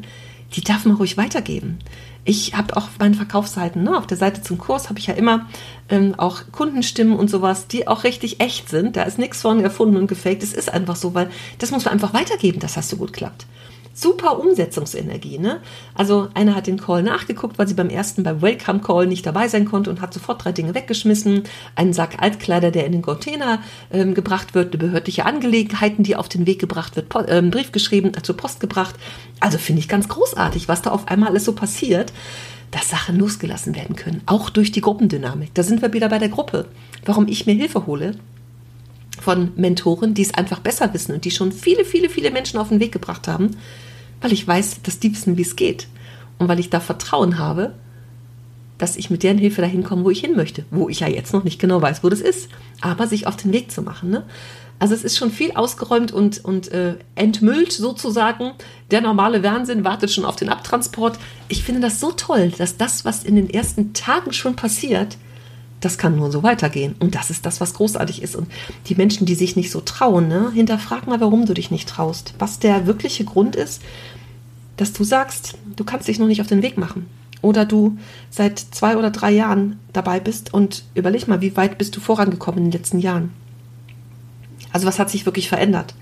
die 0.55 0.61
darf 0.61 0.85
man 0.85 0.95
ruhig 0.95 1.17
weitergeben 1.17 1.79
Ich 2.23 2.55
habe 2.55 2.75
auch 2.77 2.89
meine 2.99 3.15
Verkaufsseiten, 3.15 3.83
ne? 3.83 3.97
auf 3.97 4.07
der 4.07 4.17
Seite 4.17 4.41
zum 4.41 4.57
Kurs 4.57 4.89
habe 4.89 4.99
ich 4.99 5.07
ja 5.07 5.13
immer 5.13 5.47
ähm, 5.89 6.15
auch 6.17 6.41
Kundenstimmen 6.51 7.17
und 7.17 7.29
sowas, 7.29 7.67
die 7.67 7.87
auch 7.87 8.03
richtig 8.03 8.39
echt 8.39 8.69
sind. 8.69 8.95
Da 8.95 9.03
ist 9.03 9.19
nichts 9.19 9.41
von 9.41 9.59
erfunden 9.59 9.97
und 9.97 10.07
gefaked. 10.07 10.41
Es 10.41 10.53
ist 10.53 10.73
einfach 10.73 10.95
so, 10.95 11.13
weil 11.13 11.29
das 11.59 11.71
muss 11.71 11.85
man 11.85 11.93
einfach 11.93 12.13
weitergeben, 12.13 12.59
dass 12.59 12.73
das 12.73 12.89
so 12.89 12.97
gut 12.97 13.13
klappt 13.13 13.45
super 13.95 14.37
Umsetzungsenergie. 14.39 15.39
Ne? 15.39 15.61
Also 15.95 16.27
einer 16.33 16.53
hat 16.53 16.67
den 16.67 16.79
Call 16.79 17.01
nachgeguckt, 17.01 17.57
weil 17.57 17.67
sie 17.67 17.73
beim 17.73 17.89
ersten, 17.89 18.23
beim 18.23 18.41
Welcome 18.41 18.81
Call 18.81 19.07
nicht 19.07 19.25
dabei 19.25 19.47
sein 19.47 19.65
konnte 19.65 19.89
und 19.89 20.01
hat 20.01 20.13
sofort 20.13 20.43
drei 20.43 20.51
Dinge 20.51 20.75
weggeschmissen. 20.75 21.43
Einen 21.75 21.93
Sack 21.93 22.21
Altkleider, 22.21 22.71
der 22.71 22.85
in 22.85 22.91
den 22.91 23.01
Container 23.01 23.63
ähm, 23.91 24.13
gebracht 24.13 24.53
wird, 24.53 24.73
eine 24.73 24.83
behördliche 24.83 25.25
Angelegenheiten, 25.25 26.03
die 26.03 26.17
auf 26.17 26.27
den 26.27 26.45
Weg 26.45 26.59
gebracht 26.59 26.97
wird, 26.97 27.09
po 27.09 27.19
äh, 27.21 27.41
Brief 27.41 27.71
geschrieben, 27.71 28.11
äh, 28.15 28.21
zur 28.21 28.35
Post 28.35 28.59
gebracht. 28.59 28.95
Also 29.39 29.57
finde 29.57 29.79
ich 29.79 29.87
ganz 29.87 30.09
großartig, 30.09 30.67
was 30.67 30.81
da 30.81 30.91
auf 30.91 31.07
einmal 31.07 31.29
alles 31.29 31.45
so 31.45 31.53
passiert 31.53 32.13
dass 32.71 32.89
Sachen 32.89 33.17
losgelassen 33.17 33.73
werden 33.73 33.95
können, 33.95 34.21
auch 34.25 34.49
durch 34.49 34.69
die 34.69 34.81
Gruppendynamik. 34.81 35.53
Da 35.53 35.63
sind 35.63 35.81
wir 35.81 35.93
wieder 35.93 36.09
bei 36.09 36.17
der 36.17 36.27
Gruppe. 36.27 36.65
Warum 37.05 37.27
ich 37.29 37.45
mir 37.45 37.53
Hilfe 37.53 37.85
hole, 37.85 38.15
von 39.21 39.51
Mentoren, 39.55 40.13
die 40.13 40.21
es 40.21 40.33
einfach 40.33 40.59
besser 40.59 40.93
wissen 40.93 41.13
und 41.13 41.25
die 41.25 41.31
schon 41.31 41.51
viele, 41.51 41.85
viele, 41.85 42.09
viele 42.09 42.31
Menschen 42.31 42.59
auf 42.59 42.69
den 42.69 42.79
Weg 42.79 42.91
gebracht 42.91 43.27
haben, 43.27 43.51
weil 44.25 44.33
ich 44.33 44.47
weiß, 44.47 44.81
dass 44.81 44.97
die 44.97 45.13
wissen, 45.13 45.37
wie 45.37 45.43
es 45.43 45.55
geht. 45.55 45.87
Und 46.39 46.47
weil 46.47 46.59
ich 46.59 46.71
da 46.71 46.79
Vertrauen 46.79 47.37
habe, 47.37 47.75
dass 48.79 48.95
ich 48.95 49.11
mit 49.11 49.21
deren 49.21 49.37
Hilfe 49.37 49.61
dahin 49.61 49.83
komme, 49.83 50.03
wo 50.03 50.09
ich 50.09 50.19
hin 50.19 50.35
möchte. 50.35 50.65
Wo 50.71 50.89
ich 50.89 51.01
ja 51.01 51.07
jetzt 51.07 51.31
noch 51.31 51.43
nicht 51.43 51.59
genau 51.61 51.79
weiß, 51.79 52.03
wo 52.03 52.09
das 52.09 52.21
ist. 52.21 52.49
Aber 52.81 53.05
sich 53.05 53.27
auf 53.27 53.37
den 53.37 53.53
Weg 53.53 53.71
zu 53.71 53.83
machen. 53.83 54.09
Ne? 54.09 54.23
Also 54.79 54.95
es 54.95 55.03
ist 55.03 55.15
schon 55.15 55.29
viel 55.29 55.51
ausgeräumt 55.51 56.11
und, 56.11 56.43
und 56.43 56.71
äh, 56.71 56.95
entmüllt 57.13 57.71
sozusagen. 57.71 58.53
Der 58.89 59.01
normale 59.01 59.43
Wahnsinn 59.43 59.83
wartet 59.83 60.11
schon 60.11 60.25
auf 60.25 60.37
den 60.37 60.49
Abtransport. 60.49 61.19
Ich 61.47 61.63
finde 61.63 61.81
das 61.81 61.99
so 61.99 62.11
toll, 62.11 62.51
dass 62.57 62.77
das, 62.77 63.05
was 63.05 63.23
in 63.23 63.35
den 63.35 63.51
ersten 63.51 63.93
Tagen 63.93 64.33
schon 64.33 64.55
passiert, 64.55 65.17
das 65.81 65.99
kann 65.99 66.15
nur 66.15 66.31
so 66.31 66.41
weitergehen. 66.41 66.95
Und 66.99 67.13
das 67.13 67.29
ist 67.29 67.45
das, 67.45 67.61
was 67.61 67.75
großartig 67.75 68.23
ist. 68.23 68.35
Und 68.35 68.47
die 68.87 68.95
Menschen, 68.95 69.27
die 69.27 69.35
sich 69.35 69.55
nicht 69.55 69.69
so 69.69 69.81
trauen, 69.81 70.27
ne, 70.27 70.51
hinterfrag 70.51 71.05
mal, 71.05 71.21
warum 71.21 71.45
du 71.45 71.53
dich 71.53 71.69
nicht 71.69 71.87
traust. 71.87 72.33
Was 72.39 72.57
der 72.57 72.87
wirkliche 72.87 73.23
Grund 73.23 73.55
ist, 73.55 73.83
dass 74.77 74.93
du 74.93 75.03
sagst, 75.03 75.57
du 75.75 75.83
kannst 75.83 76.07
dich 76.07 76.19
noch 76.19 76.27
nicht 76.27 76.41
auf 76.41 76.47
den 76.47 76.61
Weg 76.61 76.77
machen. 76.77 77.05
Oder 77.41 77.65
du 77.65 77.97
seit 78.29 78.59
zwei 78.59 78.97
oder 78.97 79.11
drei 79.11 79.31
Jahren 79.31 79.79
dabei 79.93 80.19
bist 80.19 80.53
und 80.53 80.83
überleg 80.95 81.27
mal, 81.27 81.41
wie 81.41 81.55
weit 81.55 81.77
bist 81.77 81.95
du 81.95 81.99
vorangekommen 81.99 82.57
in 82.57 82.71
den 82.71 82.79
letzten 82.79 82.99
Jahren. 82.99 83.31
Also 84.71 84.87
was 84.87 84.99
hat 84.99 85.09
sich 85.09 85.25
wirklich 85.25 85.47
verändert? 85.47 85.95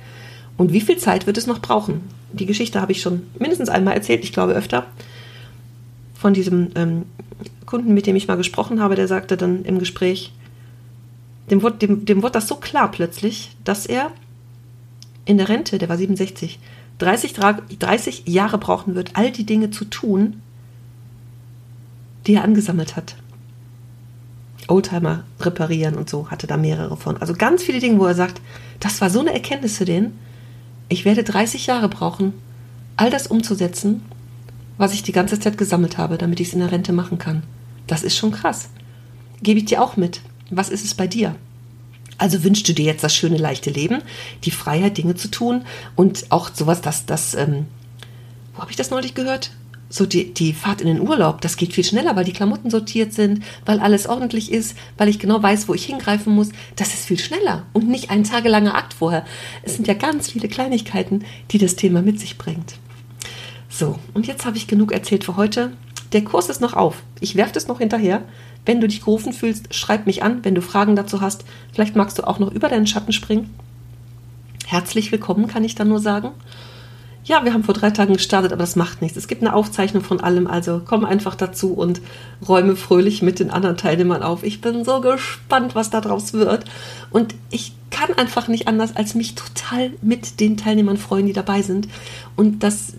Und 0.58 0.72
wie 0.72 0.82
viel 0.82 0.98
Zeit 0.98 1.28
wird 1.28 1.38
es 1.38 1.48
noch 1.48 1.60
brauchen? 1.60 2.02
Die 2.32 2.46
Geschichte 2.46 2.82
habe 2.82 2.92
ich 2.92 3.02
schon 3.02 3.24
mindestens 3.38 3.70
einmal 3.70 3.94
erzählt, 3.94 4.24
ich 4.24 4.34
glaube 4.34 4.54
öfter, 4.54 4.86
von 6.14 6.34
diesem 6.34 6.70
ähm, 6.76 7.04
Kunden, 7.66 7.94
mit 7.94 8.08
dem 8.08 8.16
ich 8.16 8.28
mal 8.28 8.38
gesprochen 8.38 8.80
habe, 8.82 8.96
der 8.96 9.08
sagte 9.08 9.36
dann 9.36 9.66
im 9.66 9.80
Gespräch, 9.80 10.32
dem 11.52 11.62
wurde, 11.62 11.78
dem, 11.78 12.06
dem 12.06 12.24
wurde 12.24 12.34
das 12.34 12.48
so 12.48 12.56
klar 12.56 12.90
plötzlich, 12.90 13.52
dass 13.64 13.86
er 13.86 14.12
in 15.26 15.38
der 15.38 15.50
Rente, 15.50 15.78
der 15.78 15.90
war 15.90 15.98
67, 15.98 16.60
30, 17.00 17.34
30 17.34 18.24
Jahre 18.28 18.58
brauchen 18.58 18.96
wird, 18.96 19.12
all 19.16 19.32
die 19.32 19.46
Dinge 19.46 19.72
zu 19.72 19.86
tun, 19.86 20.42
die 22.28 22.36
er 22.36 22.44
angesammelt 22.44 22.96
hat. 22.96 23.16
Oldtimer 24.68 25.24
reparieren 25.42 25.96
und 25.96 26.10
so, 26.10 26.32
hatte 26.32 26.48
da 26.48 26.56
mehrere 26.56 26.96
von. 26.96 27.18
Also 27.18 27.34
ganz 27.34 27.64
viele 27.64 27.80
Dinge, 27.80 28.00
wo 28.00 28.06
er 28.06 28.16
sagt, 28.16 28.42
das 28.80 29.02
war 29.02 29.10
so 29.10 29.20
eine 29.20 29.34
Erkenntnis 29.34 29.78
für 29.78 29.86
den, 29.86 30.14
ich 30.90 31.06
werde 31.06 31.24
30 31.24 31.68
Jahre 31.68 31.90
brauchen, 31.90 32.34
all 32.96 33.10
das 33.10 33.28
umzusetzen, 33.28 34.04
was 34.78 34.94
ich 34.94 35.04
die 35.04 35.12
ganze 35.12 35.40
Zeit 35.40 35.58
gesammelt 35.58 35.98
habe, 35.98 36.18
damit 36.18 36.40
ich 36.40 36.50
es 36.50 36.54
in 36.54 36.60
der 36.60 36.72
Rente 36.72 36.94
machen 36.94 37.18
kann. 37.18 37.44
Das 37.88 38.04
ist 38.04 38.18
schon 38.18 38.32
krass. 38.32 38.70
Gebe 39.42 39.60
ich 39.60 39.66
dir 39.66 39.82
auch 39.82 39.98
mit. 39.98 40.22
Was 40.50 40.70
ist 40.70 40.86
es 40.86 40.94
bei 40.94 41.08
dir? 41.08 41.36
Also 42.18 42.44
wünschst 42.44 42.68
du 42.68 42.74
dir 42.74 42.86
jetzt 42.86 43.04
das 43.04 43.16
schöne, 43.16 43.38
leichte 43.38 43.70
Leben, 43.70 44.02
die 44.44 44.52
Freiheit, 44.52 44.98
Dinge 44.98 45.16
zu 45.16 45.30
tun 45.30 45.66
und 45.96 46.26
auch 46.30 46.50
sowas, 46.54 46.82
dass 46.82 47.06
das, 47.06 47.34
ähm, 47.36 47.66
wo 48.54 48.62
habe 48.62 48.72
ich 48.72 48.78
das 48.78 48.92
neulich 48.92 49.14
gehört? 49.14 49.52
So 49.90 50.08
die, 50.08 50.34
die 50.34 50.54
Fahrt 50.54 50.82
in 50.82 50.88
den 50.88 51.02
Urlaub, 51.02 51.42
das 51.42 51.56
geht 51.56 51.74
viel 51.74 51.84
schneller, 51.84 52.16
weil 52.16 52.26
die 52.26 52.34
Klamotten 52.34 52.72
sortiert 52.72 53.14
sind, 53.14 53.44
weil 53.66 53.80
alles 53.80 54.08
ordentlich 54.08 54.52
ist, 54.52 54.76
weil 54.98 55.08
ich 55.08 55.20
genau 55.20 55.44
weiß, 55.44 55.68
wo 55.68 55.76
ich 55.76 55.86
hingreifen 55.86 56.34
muss. 56.34 56.50
Das 56.76 56.96
ist 56.96 57.06
viel 57.06 57.20
schneller 57.20 57.68
und 57.74 57.88
nicht 57.88 58.10
ein 58.10 58.24
tagelanger 58.24 58.76
Akt 58.76 58.96
vorher. 58.96 59.24
Es 59.62 59.76
sind 59.76 59.88
ja 59.88 59.94
ganz 59.94 60.32
viele 60.32 60.48
Kleinigkeiten, 60.48 61.24
die 61.52 61.60
das 61.60 61.76
Thema 61.76 62.02
mit 62.02 62.20
sich 62.20 62.40
bringt. 62.40 62.76
So, 63.70 64.00
und 64.14 64.26
jetzt 64.26 64.46
habe 64.46 64.58
ich 64.58 64.68
genug 64.68 64.92
erzählt 64.92 65.24
für 65.24 65.36
heute. 65.36 65.74
Der 66.12 66.24
Kurs 66.24 66.50
ist 66.50 66.62
noch 66.62 66.74
auf. 66.74 67.04
Ich 67.20 67.36
werfe 67.36 67.54
das 67.54 67.68
noch 67.68 67.80
hinterher. 67.80 68.24
Wenn 68.66 68.80
du 68.80 68.88
dich 68.88 69.02
gerufen 69.02 69.34
fühlst, 69.34 69.74
schreib 69.74 70.06
mich 70.06 70.24
an, 70.24 70.44
wenn 70.44 70.56
du 70.56 70.62
Fragen 70.62 70.96
dazu 70.96 71.22
hast. 71.22 71.44
Vielleicht 71.74 71.96
magst 71.96 72.18
du 72.18 72.28
auch 72.28 72.40
noch 72.40 72.52
über 72.52 72.70
deinen 72.70 72.88
Schatten 72.88 73.12
springen. 73.12 73.54
Herzlich 74.66 75.12
willkommen, 75.12 75.48
kann 75.48 75.64
ich 75.64 75.76
dann 75.76 75.90
nur 75.90 76.00
sagen. 76.00 76.30
Ja, 77.26 77.46
wir 77.46 77.54
haben 77.54 77.64
vor 77.64 77.74
drei 77.74 77.90
Tagen 77.90 78.14
gestartet, 78.14 78.52
aber 78.52 78.62
das 78.62 78.76
macht 78.76 79.02
nichts. 79.02 79.18
Es 79.18 79.30
gibt 79.30 79.42
eine 79.42 79.54
Aufzeichnung 79.54 80.04
von 80.04 80.20
allem, 80.20 80.46
also 80.46 80.82
komm 80.84 81.06
einfach 81.06 81.36
dazu 81.36 81.74
und 81.74 82.02
räume 82.46 82.76
fröhlich 82.76 83.22
mit 83.22 83.40
den 83.40 83.50
anderen 83.50 83.78
Teilnehmern 83.78 84.24
auf. 84.24 84.44
Ich 84.44 84.60
bin 84.60 84.84
so 84.84 85.00
gespannt, 85.00 85.74
was 85.74 85.90
da 85.90 86.02
draus 86.02 86.34
wird. 86.34 86.66
Und 87.12 87.34
ich 87.50 87.72
kann 87.92 88.14
einfach 88.18 88.50
nicht 88.50 88.68
anders, 88.68 88.96
als 88.98 89.16
mich 89.16 89.36
total 89.36 89.92
mit 90.02 90.42
den 90.42 90.58
Teilnehmern 90.58 90.98
freuen, 90.98 91.26
die 91.26 91.32
dabei 91.32 91.62
sind 91.62 91.88
und 92.36 92.62
das 92.64 92.94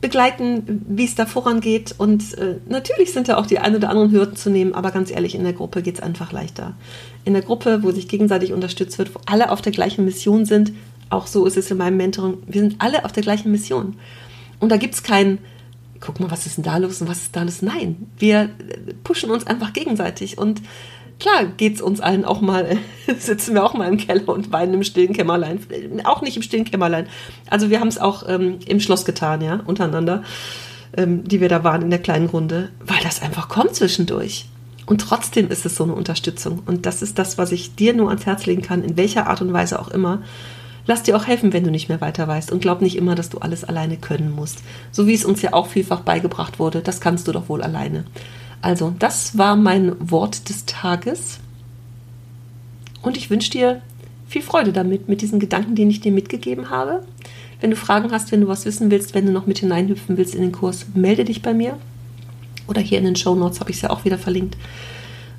begleiten, 0.00 0.84
wie 0.88 1.04
es 1.04 1.14
da 1.14 1.26
vorangeht. 1.26 1.94
Und 1.98 2.36
äh, 2.38 2.56
natürlich 2.68 3.12
sind 3.12 3.28
da 3.28 3.36
auch 3.36 3.46
die 3.46 3.60
ein 3.60 3.76
oder 3.76 3.90
anderen 3.90 4.10
Hürden 4.10 4.34
zu 4.34 4.50
nehmen, 4.50 4.74
aber 4.74 4.90
ganz 4.90 5.10
ehrlich, 5.10 5.36
in 5.36 5.44
der 5.44 5.52
Gruppe 5.52 5.82
geht 5.82 5.96
es 5.96 6.02
einfach 6.02 6.32
leichter. 6.32 6.74
In 7.24 7.34
der 7.34 7.42
Gruppe, 7.42 7.82
wo 7.82 7.92
sich 7.92 8.08
gegenseitig 8.08 8.52
unterstützt 8.52 8.98
wird, 8.98 9.14
wo 9.14 9.20
alle 9.26 9.52
auf 9.52 9.62
der 9.62 9.70
gleichen 9.70 10.04
Mission 10.04 10.46
sind, 10.46 10.72
auch 11.12 11.26
so 11.26 11.46
ist 11.46 11.56
es 11.56 11.70
in 11.70 11.76
meinem 11.76 11.96
Mentoring. 11.96 12.38
Wir 12.46 12.62
sind 12.62 12.76
alle 12.78 13.04
auf 13.04 13.12
der 13.12 13.22
gleichen 13.22 13.50
Mission. 13.50 13.96
Und 14.60 14.70
da 14.70 14.76
gibt 14.76 14.94
es 14.94 15.02
kein, 15.02 15.38
guck 16.00 16.20
mal, 16.20 16.30
was 16.30 16.46
ist 16.46 16.56
denn 16.56 16.64
da 16.64 16.76
los 16.76 17.00
und 17.00 17.08
was 17.08 17.22
ist 17.22 17.36
da 17.36 17.42
los? 17.42 17.62
Nein, 17.62 18.06
wir 18.18 18.50
pushen 19.04 19.30
uns 19.30 19.46
einfach 19.46 19.72
gegenseitig. 19.72 20.38
Und 20.38 20.62
klar 21.18 21.46
geht 21.56 21.76
es 21.76 21.82
uns 21.82 22.00
allen 22.00 22.24
auch 22.24 22.40
mal, 22.40 22.78
sitzen 23.18 23.54
wir 23.54 23.64
auch 23.64 23.74
mal 23.74 23.88
im 23.88 23.96
Keller 23.96 24.28
und 24.28 24.52
weinen 24.52 24.74
im 24.74 24.84
stillen 24.84 25.12
Kämmerlein. 25.12 25.60
Auch 26.04 26.22
nicht 26.22 26.36
im 26.36 26.42
stillen 26.42 26.64
Kämmerlein. 26.64 27.06
Also 27.50 27.70
wir 27.70 27.80
haben 27.80 27.88
es 27.88 27.98
auch 27.98 28.28
ähm, 28.28 28.58
im 28.66 28.80
Schloss 28.80 29.04
getan, 29.04 29.40
ja, 29.40 29.60
untereinander, 29.66 30.22
ähm, 30.96 31.24
die 31.24 31.40
wir 31.40 31.48
da 31.48 31.64
waren 31.64 31.82
in 31.82 31.90
der 31.90 32.00
kleinen 32.00 32.26
Runde, 32.26 32.70
weil 32.80 33.00
das 33.02 33.22
einfach 33.22 33.48
kommt 33.48 33.74
zwischendurch. 33.74 34.46
Und 34.86 35.00
trotzdem 35.00 35.48
ist 35.48 35.64
es 35.64 35.76
so 35.76 35.84
eine 35.84 35.94
Unterstützung. 35.94 36.62
Und 36.66 36.86
das 36.86 37.02
ist 37.02 37.18
das, 37.18 37.38
was 37.38 37.52
ich 37.52 37.74
dir 37.74 37.94
nur 37.94 38.08
ans 38.08 38.26
Herz 38.26 38.46
legen 38.46 38.62
kann, 38.62 38.82
in 38.82 38.96
welcher 38.96 39.26
Art 39.28 39.40
und 39.40 39.52
Weise 39.52 39.80
auch 39.80 39.88
immer. 39.88 40.22
Lass 40.86 41.04
dir 41.04 41.16
auch 41.16 41.26
helfen, 41.26 41.52
wenn 41.52 41.64
du 41.64 41.70
nicht 41.70 41.88
mehr 41.88 42.00
weiter 42.00 42.26
weißt 42.26 42.50
und 42.50 42.60
glaub 42.60 42.80
nicht 42.80 42.96
immer, 42.96 43.14
dass 43.14 43.28
du 43.28 43.38
alles 43.38 43.64
alleine 43.64 43.96
können 43.96 44.32
musst. 44.32 44.62
So 44.90 45.06
wie 45.06 45.14
es 45.14 45.24
uns 45.24 45.40
ja 45.42 45.52
auch 45.52 45.68
vielfach 45.68 46.00
beigebracht 46.00 46.58
wurde, 46.58 46.80
das 46.80 47.00
kannst 47.00 47.28
du 47.28 47.32
doch 47.32 47.48
wohl 47.48 47.62
alleine. 47.62 48.04
Also, 48.62 48.94
das 48.98 49.38
war 49.38 49.56
mein 49.56 49.94
Wort 49.98 50.48
des 50.48 50.66
Tages. 50.66 51.38
Und 53.02 53.16
ich 53.16 53.30
wünsche 53.30 53.50
dir 53.50 53.82
viel 54.28 54.42
Freude 54.42 54.72
damit, 54.72 55.08
mit 55.08 55.20
diesen 55.20 55.40
Gedanken, 55.40 55.74
die 55.74 55.84
ich 55.84 56.00
dir 56.00 56.12
mitgegeben 56.12 56.70
habe. 56.70 57.04
Wenn 57.60 57.70
du 57.70 57.76
Fragen 57.76 58.10
hast, 58.10 58.32
wenn 58.32 58.40
du 58.40 58.48
was 58.48 58.64
wissen 58.64 58.90
willst, 58.90 59.14
wenn 59.14 59.26
du 59.26 59.32
noch 59.32 59.46
mit 59.46 59.58
hineinhüpfen 59.58 60.16
willst 60.16 60.34
in 60.34 60.42
den 60.42 60.52
Kurs, 60.52 60.86
melde 60.94 61.24
dich 61.24 61.42
bei 61.42 61.54
mir. 61.54 61.76
Oder 62.66 62.80
hier 62.80 62.98
in 62.98 63.04
den 63.04 63.16
Show 63.16 63.34
Notes 63.34 63.60
habe 63.60 63.70
ich 63.70 63.76
es 63.76 63.82
ja 63.82 63.90
auch 63.90 64.04
wieder 64.04 64.18
verlinkt. 64.18 64.56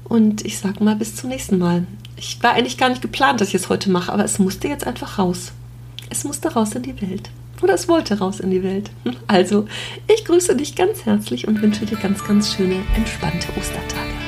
Und 0.04 0.46
ich 0.46 0.60
sage 0.60 0.84
mal 0.84 0.96
bis 0.96 1.16
zum 1.16 1.30
nächsten 1.30 1.58
Mal. 1.58 1.86
Ich 2.16 2.42
war 2.42 2.54
eigentlich 2.54 2.78
gar 2.78 2.90
nicht 2.90 3.02
geplant, 3.02 3.42
dass 3.42 3.50
ich 3.50 3.56
es 3.56 3.70
heute 3.70 3.90
mache, 3.90 4.12
aber 4.12 4.24
es 4.24 4.40
musste 4.40 4.68
jetzt 4.68 4.86
einfach 4.86 5.20
raus. 5.20 5.52
Es 6.10 6.24
musste 6.24 6.54
raus 6.54 6.74
in 6.74 6.84
die 6.84 7.02
Welt. 7.02 7.30
Oder 7.62 7.74
es 7.74 7.88
wollte 7.88 8.20
raus 8.20 8.40
in 8.40 8.52
die 8.52 8.64
Welt. 8.64 8.92
Also, 9.28 9.68
ich 10.14 10.26
grüße 10.26 10.56
dich 10.56 10.76
ganz 10.76 11.06
herzlich 11.06 11.48
und 11.48 11.62
wünsche 11.62 11.86
dir 11.86 11.98
ganz, 11.98 12.24
ganz 12.24 12.54
schöne, 12.54 12.76
entspannte 12.96 13.48
Ostertage. 13.58 14.23